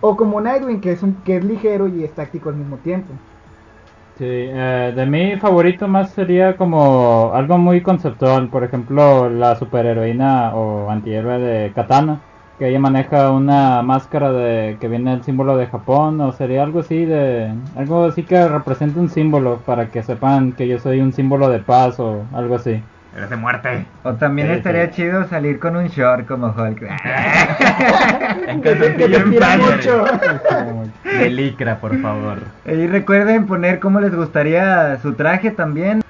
O 0.00 0.16
como 0.16 0.40
Nightwing, 0.40 0.80
que 0.80 0.92
es, 0.92 1.02
un, 1.02 1.14
que 1.24 1.36
es 1.36 1.44
ligero 1.44 1.88
y 1.88 2.04
es 2.04 2.12
táctico 2.12 2.48
al 2.48 2.56
mismo 2.56 2.76
tiempo. 2.78 3.12
Sí, 4.18 4.26
eh, 4.28 4.92
de 4.94 5.06
mi 5.06 5.36
favorito 5.38 5.88
más 5.88 6.10
sería 6.10 6.56
como 6.56 7.32
algo 7.34 7.58
muy 7.58 7.80
conceptual, 7.80 8.48
por 8.48 8.62
ejemplo 8.62 9.28
la 9.28 9.56
superheroína 9.56 10.54
o 10.54 10.88
antihéroe 10.88 11.38
de 11.40 11.72
Katana, 11.72 12.20
que 12.58 12.68
ella 12.68 12.78
maneja 12.78 13.30
una 13.30 13.82
máscara 13.82 14.30
de 14.32 14.76
que 14.80 14.88
viene 14.88 15.12
el 15.12 15.22
símbolo 15.24 15.56
de 15.56 15.66
Japón, 15.66 16.20
o 16.20 16.32
sería 16.32 16.62
algo 16.62 16.80
así 16.80 17.04
de 17.04 17.52
algo 17.76 18.04
así 18.04 18.22
que 18.22 18.46
represente 18.48 18.98
un 19.00 19.08
símbolo 19.10 19.58
para 19.66 19.86
que 19.86 20.02
sepan 20.02 20.52
que 20.52 20.68
yo 20.68 20.78
soy 20.78 21.00
un 21.00 21.12
símbolo 21.12 21.48
de 21.48 21.58
paz 21.58 21.98
o 21.98 22.22
algo 22.32 22.56
así. 22.56 22.82
Eres 23.16 23.30
de 23.30 23.36
muerte. 23.36 23.86
O 24.02 24.14
también 24.14 24.48
Sí, 24.48 24.54
estaría 24.54 24.86
sí. 24.86 24.92
chido 25.02 25.24
salir 25.28 25.60
con 25.60 25.76
un 25.76 25.86
short 25.86 26.26
como 26.26 26.48
Hulk. 26.48 26.82
En 28.48 28.58
mucho. 28.60 30.04
De 31.18 31.30
licra, 31.30 31.78
por 31.78 31.96
favor. 32.00 32.38
Y 32.66 32.86
recuerden 32.88 33.46
poner 33.46 33.78
cómo 33.78 34.00
les 34.00 34.14
gustaría 34.14 34.98
su 35.00 35.14
traje 35.14 35.50
también. 35.52 36.03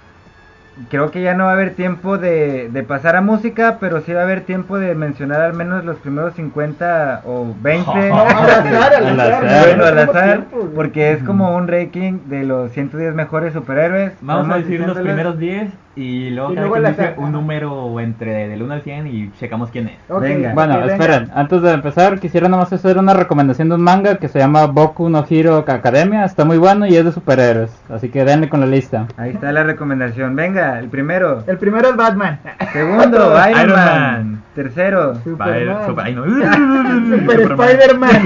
Creo 0.91 1.11
que 1.11 1.23
ya 1.23 1.35
no 1.35 1.45
va 1.45 1.51
a 1.51 1.55
haber 1.55 1.75
tiempo 1.75 2.19
de, 2.19 2.69
de 2.69 2.83
pasar 2.83 3.17
a 3.17 3.21
música, 3.21 3.79
pero 3.81 4.01
sí 4.01 4.13
va 4.13 4.21
a 4.21 4.25
haber 4.25 4.43
tiempo 4.43 4.79
de 4.79 4.95
mencionar 4.95 5.41
al 5.41 5.55
menos 5.55 5.85
los 5.85 5.99
primeros 5.99 6.35
50 6.35 7.23
o 7.25 7.55
20. 7.61 7.91
Al 8.11 8.13
azar, 8.13 8.95
al 8.95 9.21
azar. 9.21 9.65
Bueno, 9.65 9.85
al 9.85 9.99
azar, 9.99 10.45
tiempo, 10.45 10.69
porque 10.75 11.13
es 11.13 11.23
como 11.23 11.55
un 11.57 11.69
ranking 11.69 12.21
de 12.27 12.45
los 12.45 12.73
110 12.73 13.15
mejores 13.15 13.53
superhéroes. 13.53 14.13
Vamos 14.21 14.51
a 14.51 14.59
decir 14.59 14.81
los 14.81 14.99
primeros 14.99 15.39
10 15.39 15.71
y 15.97 16.31
luego 16.31 16.53
Y 16.53 16.57
luego 16.57 16.81
dice 16.81 17.15
un 17.19 17.33
número 17.33 18.01
entre 18.01 18.49
del 18.49 18.63
1 18.63 18.75
al 18.75 18.83
100 18.83 19.07
y 19.07 19.31
checamos 19.39 19.71
quién 19.71 19.89
es. 19.89 19.99
Venga. 20.21 20.53
Bueno, 20.53 20.75
ok, 20.75 20.81
venga. 20.81 20.95
esperen, 20.95 21.31
antes 21.35 21.63
de 21.63 21.73
empezar 21.73 22.19
quisiera 22.19 22.49
nomás 22.49 22.73
hacer 22.73 22.99
una 22.99 23.15
recomendación 23.15 23.69
de 23.69 23.77
un 23.77 23.83
manga 23.83 24.17
que 24.17 24.29
se 24.29 24.41
llama 24.41 24.67
Boku 24.67 25.09
no 25.09 25.25
Hero 25.29 25.65
Academia, 25.67 26.25
está 26.25 26.45
muy 26.45 26.59
bueno 26.59 26.87
y 26.87 26.97
es 26.97 27.05
de 27.05 27.13
superhéroes, 27.13 27.71
así 27.89 28.09
que 28.09 28.25
denle 28.25 28.49
con 28.49 28.61
la 28.61 28.67
lista. 28.67 29.07
Ahí 29.17 29.31
está 29.31 29.53
la 29.53 29.63
recomendación. 29.63 30.35
Venga, 30.35 30.64
el 30.81 30.89
primero. 30.89 31.45
El 31.47 31.59
primero 31.59 31.89
es 31.91 31.97
Batman. 31.97 32.41
Segundo, 32.73 33.35
Iron, 33.49 33.61
Iron 33.61 33.77
Man. 33.77 34.01
Man. 34.01 34.43
Tercero, 34.55 35.15
Superman. 35.25 35.87
Super-. 35.87 37.43
Spider-Man. 37.45 38.25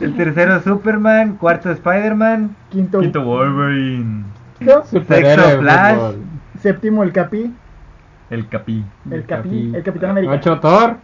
el 0.00 0.14
tercero 0.16 0.60
Superman. 0.62 1.36
Cuarto 1.36 1.70
Spider-Man. 1.70 2.54
Quinto, 2.70 3.00
Quinto 3.00 3.22
Wolverine. 3.22 4.24
Sexto, 4.84 5.60
Flash. 5.60 5.98
Séptimo, 6.60 7.02
el 7.02 7.12
Capi. 7.12 7.52
El 8.30 8.48
Capi. 8.48 8.84
El 9.10 9.24
Capi. 9.24 9.72
El 9.74 9.82
Capitán 9.82 10.10
América. 10.10 10.32
Ocho 10.34 10.60
Thor. 10.60 10.96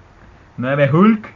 9 0.57 0.91
Hulk. 0.93 1.27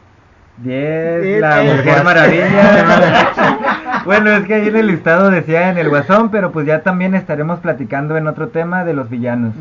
10, 0.57 1.25
El- 1.25 1.41
la 1.41 1.63
el- 1.63 1.77
Mujer 1.77 2.03
Maravilla. 2.03 3.29
bueno, 4.05 4.31
es 4.31 4.45
que 4.45 4.53
ahí 4.55 4.67
en 4.67 4.75
el 4.75 4.87
listado 4.87 5.29
decía 5.29 5.69
en 5.69 5.77
el 5.77 5.89
Guasón, 5.89 6.29
pero 6.29 6.51
pues 6.51 6.65
ya 6.65 6.81
también 6.81 7.15
estaremos 7.15 7.59
platicando 7.59 8.17
en 8.17 8.27
otro 8.27 8.49
tema 8.49 8.83
de 8.83 8.93
los 8.93 9.09
villanos. 9.09 9.53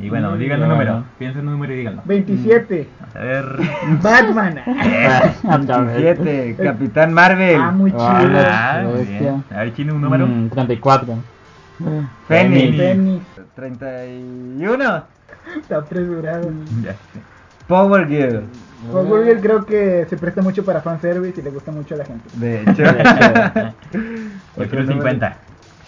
Y 0.00 0.08
bueno, 0.10 0.36
digan 0.36 0.62
un 0.62 0.68
bueno. 0.68 0.84
número. 0.84 1.04
Piensen 1.18 1.46
un 1.46 1.54
número 1.54 1.72
y 1.72 1.78
díganlo. 1.78 2.02
27. 2.04 2.88
A 3.14 3.18
ver. 3.18 3.44
Batman. 4.00 4.60
Otra 5.44 5.80
vez. 5.80 6.18
27, 6.18 6.56
Capitán 6.62 7.12
Marvel. 7.12 7.60
Ah, 7.60 7.70
muy 7.72 7.90
chido. 7.90 8.02
Ah, 8.04 8.84
bien. 9.06 9.44
A 9.50 9.58
ver, 9.60 9.72
¿tiene 9.72 9.92
un 9.92 10.00
número? 10.00 10.26
Mm, 10.26 10.50
34. 10.50 11.14
Fénix. 12.28 12.76
Penny. 12.76 13.22
31. 13.56 15.04
Está 15.60 15.78
apresurado. 15.78 16.50
Ya 16.82 16.92
sé. 16.92 17.20
Power 17.66 18.06
Girl. 18.08 18.44
Power 18.90 19.24
Girl 19.24 19.40
creo 19.40 19.66
que 19.66 20.06
se 20.08 20.16
presta 20.16 20.42
mucho 20.42 20.64
para 20.64 20.80
fanservice 20.80 21.40
y 21.40 21.42
le 21.42 21.50
gusta 21.50 21.72
mucho 21.72 21.94
a 21.94 21.98
la 21.98 22.04
gente. 22.04 22.24
De 22.34 22.62
hecho. 22.66 22.84
Yo 24.56 24.68
quiero 24.68 24.86
50. 24.86 25.36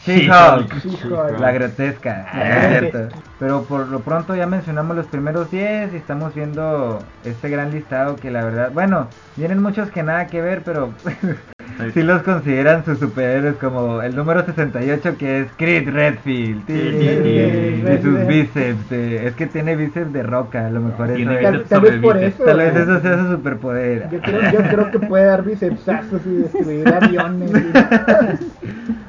She-Hulk. 0.05 1.38
La 1.38 1.53
grotesca, 1.53 2.26
La 2.33 2.59
es 2.59 2.79
cierto. 2.90 3.16
Pero 3.38 3.64
por 3.64 3.88
lo 3.88 4.00
pronto 4.00 4.35
ya 4.35 4.46
mencionamos 4.46 4.96
los 4.96 5.07
primeros 5.07 5.50
10 5.50 5.92
y 5.92 5.96
estamos 5.96 6.35
viendo 6.35 7.00
este 7.24 7.50
gran 7.50 7.70
listado 7.70 8.16
que 8.16 8.31
la 8.31 8.42
verdad, 8.44 8.70
bueno, 8.72 9.09
vienen 9.37 9.62
muchos 9.62 9.90
que 9.90 10.03
nada 10.03 10.26
que 10.26 10.40
ver, 10.40 10.62
pero 10.64 10.94
sí 11.95 12.03
los 12.03 12.23
consideran 12.23 12.85
sus 12.85 12.99
superhéroes 12.99 13.57
como 13.57 14.03
el 14.03 14.14
número 14.14 14.45
68 14.45 15.16
que 15.19 15.40
es 15.40 15.47
Creed 15.57 15.88
Redfield. 15.88 16.66
Sí, 16.66 16.73
Y 16.73 18.03
sus 18.03 18.27
bíceps, 18.27 18.90
de- 18.90 19.27
es 19.27 19.35
que 19.35 19.47
tiene 19.47 19.77
bíceps 19.77 20.12
de 20.12 20.23
roca, 20.23 20.66
a 20.66 20.71
lo 20.71 20.81
mejor 20.81 21.14
Tiene 21.14 21.35
eso 21.35 21.43
Tal, 21.43 21.53
bíceps 21.53 21.69
tal 21.71 21.81
vez 21.81 21.97
por 22.01 22.16
eso. 22.16 22.45
Tal 22.45 22.57
vez 22.59 22.75
¿no? 22.75 22.81
eso 22.83 23.01
sea 23.01 23.19
su 23.19 23.31
superpoder. 23.33 24.09
Yo 24.11 24.21
creo, 24.21 24.53
yo 24.53 24.59
creo 24.69 24.90
que 24.90 24.99
puede 25.01 25.25
dar 25.25 25.43
bicepsazos 25.45 26.21
y 26.27 26.35
destruir 26.37 26.88
aviones. 26.88 27.51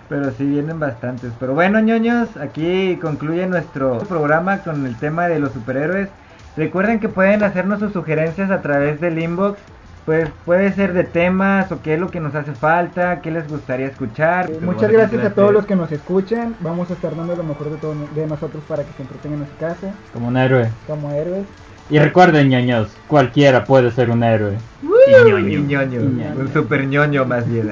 Pero 0.10 0.32
sí 0.32 0.46
vienen 0.46 0.80
bastantes. 0.80 1.32
Pero 1.40 1.54
bueno, 1.54 1.80
ñoños, 1.80 2.36
aquí 2.38 2.98
concluye 3.02 3.48
nuestro 3.48 4.00
programa 4.00 4.58
con 4.60 4.86
el 4.86 4.96
tema 4.98 5.28
de 5.28 5.40
los 5.40 5.54
superhéroes. 5.54 6.10
Recuerden 6.58 7.00
que 7.00 7.08
pueden 7.08 7.44
hacernos 7.44 7.80
sus 7.80 7.94
sugerencias 7.94 8.52
a 8.52 8.62
través 8.62 9.00
del 9.00 9.20
inbox. 9.20 9.58
Pues 10.12 10.30
puede 10.44 10.74
ser 10.74 10.92
de 10.92 11.06
temas 11.06 11.72
o 11.72 11.82
qué 11.82 11.94
es 11.94 12.00
lo 12.02 12.10
que 12.10 12.20
nos 12.20 12.36
hace 12.36 12.52
falta, 12.52 13.22
qué 13.22 13.32
les 13.32 13.48
gustaría 13.48 13.86
escuchar. 13.86 14.52
Eh, 14.52 14.60
Muchas 14.60 14.92
gracias 14.92 15.24
a 15.24 15.30
todos 15.30 15.54
los 15.54 15.66
que 15.66 15.74
nos 15.78 15.90
escuchan. 15.90 16.54
Vamos 16.60 16.90
a 16.90 16.96
estar 16.96 17.16
dando 17.16 17.34
lo 17.34 17.44
mejor 17.46 17.70
de, 17.70 17.78
todo, 17.78 17.96
de 18.14 18.28
nosotros 18.28 18.62
para 18.68 18.84
que 18.84 18.92
se 18.98 19.04
entretengan 19.04 19.44
en 19.44 19.48
su 19.48 19.56
casa 19.56 19.94
Como 20.14 20.28
un 20.28 20.36
héroe. 20.36 20.68
como 20.86 21.12
héroes. 21.12 21.46
Y 21.90 21.98
recuerden, 21.98 22.50
ñoños, 22.50 22.90
cualquiera 23.08 23.64
puede 23.64 23.90
ser 23.92 24.10
un 24.10 24.22
héroe. 24.22 24.58
Y 24.84 25.62
ñoño, 25.62 26.02
un 26.02 26.50
super 26.52 26.86
ñoño 26.86 27.24
más 27.24 27.50
bien. 27.50 27.72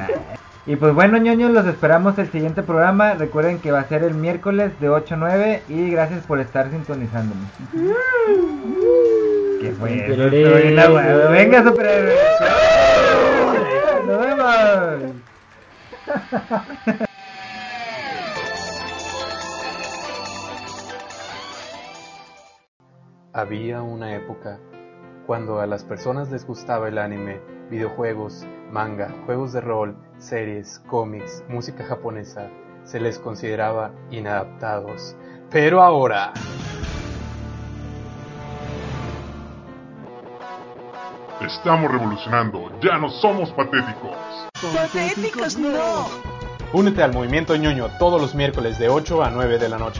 Y 0.65 0.77
pues 0.77 0.93
bueno, 0.93 1.17
ñoños, 1.17 1.51
los 1.51 1.65
esperamos 1.65 2.17
el 2.19 2.31
siguiente 2.31 2.63
programa. 2.63 3.15
Recuerden 3.15 3.59
que 3.59 3.73
va 3.73 3.81
a 3.81 3.87
ser 3.89 4.01
el 4.03 4.13
miércoles 4.13 4.71
de 4.79 4.87
8 4.87 5.15
a 5.15 5.17
9 5.17 5.63
y 5.67 5.89
gracias 5.89 6.25
por 6.25 6.39
estar 6.39 6.71
sintonizándonos. 6.71 7.49
Venga, 11.31 11.63
superhéroes. 11.63 12.19
Nos 14.07 14.19
vemos. 14.19 15.15
Había 23.33 23.81
una 23.81 24.15
época 24.15 24.59
cuando 25.27 25.59
a 25.59 25.67
las 25.67 25.83
personas 25.83 26.31
les 26.31 26.47
gustaba 26.47 26.87
el 26.87 26.97
anime, 26.97 27.39
videojuegos, 27.69 28.47
manga, 28.71 29.13
juegos 29.25 29.53
de 29.53 29.61
rol, 29.61 29.95
series, 30.17 30.79
cómics, 30.87 31.43
música 31.47 31.83
japonesa, 31.83 32.49
se 32.83 32.99
les 32.99 33.19
consideraba 33.19 33.91
inadaptados. 34.09 35.15
Pero 35.51 35.83
ahora... 35.83 36.33
Estamos 41.49 41.91
revolucionando, 41.91 42.71
ya 42.79 42.99
no 42.99 43.09
somos 43.09 43.49
patéticos. 43.53 44.15
Patéticos 44.75 45.57
no. 45.57 46.07
Únete 46.73 47.01
al 47.01 47.11
movimiento 47.11 47.55
ñoño 47.55 47.87
todos 47.97 48.21
los 48.21 48.35
miércoles 48.35 48.77
de 48.77 48.89
8 48.89 49.23
a 49.23 49.31
9 49.31 49.57
de 49.57 49.69
la 49.69 49.79
noche 49.79 49.97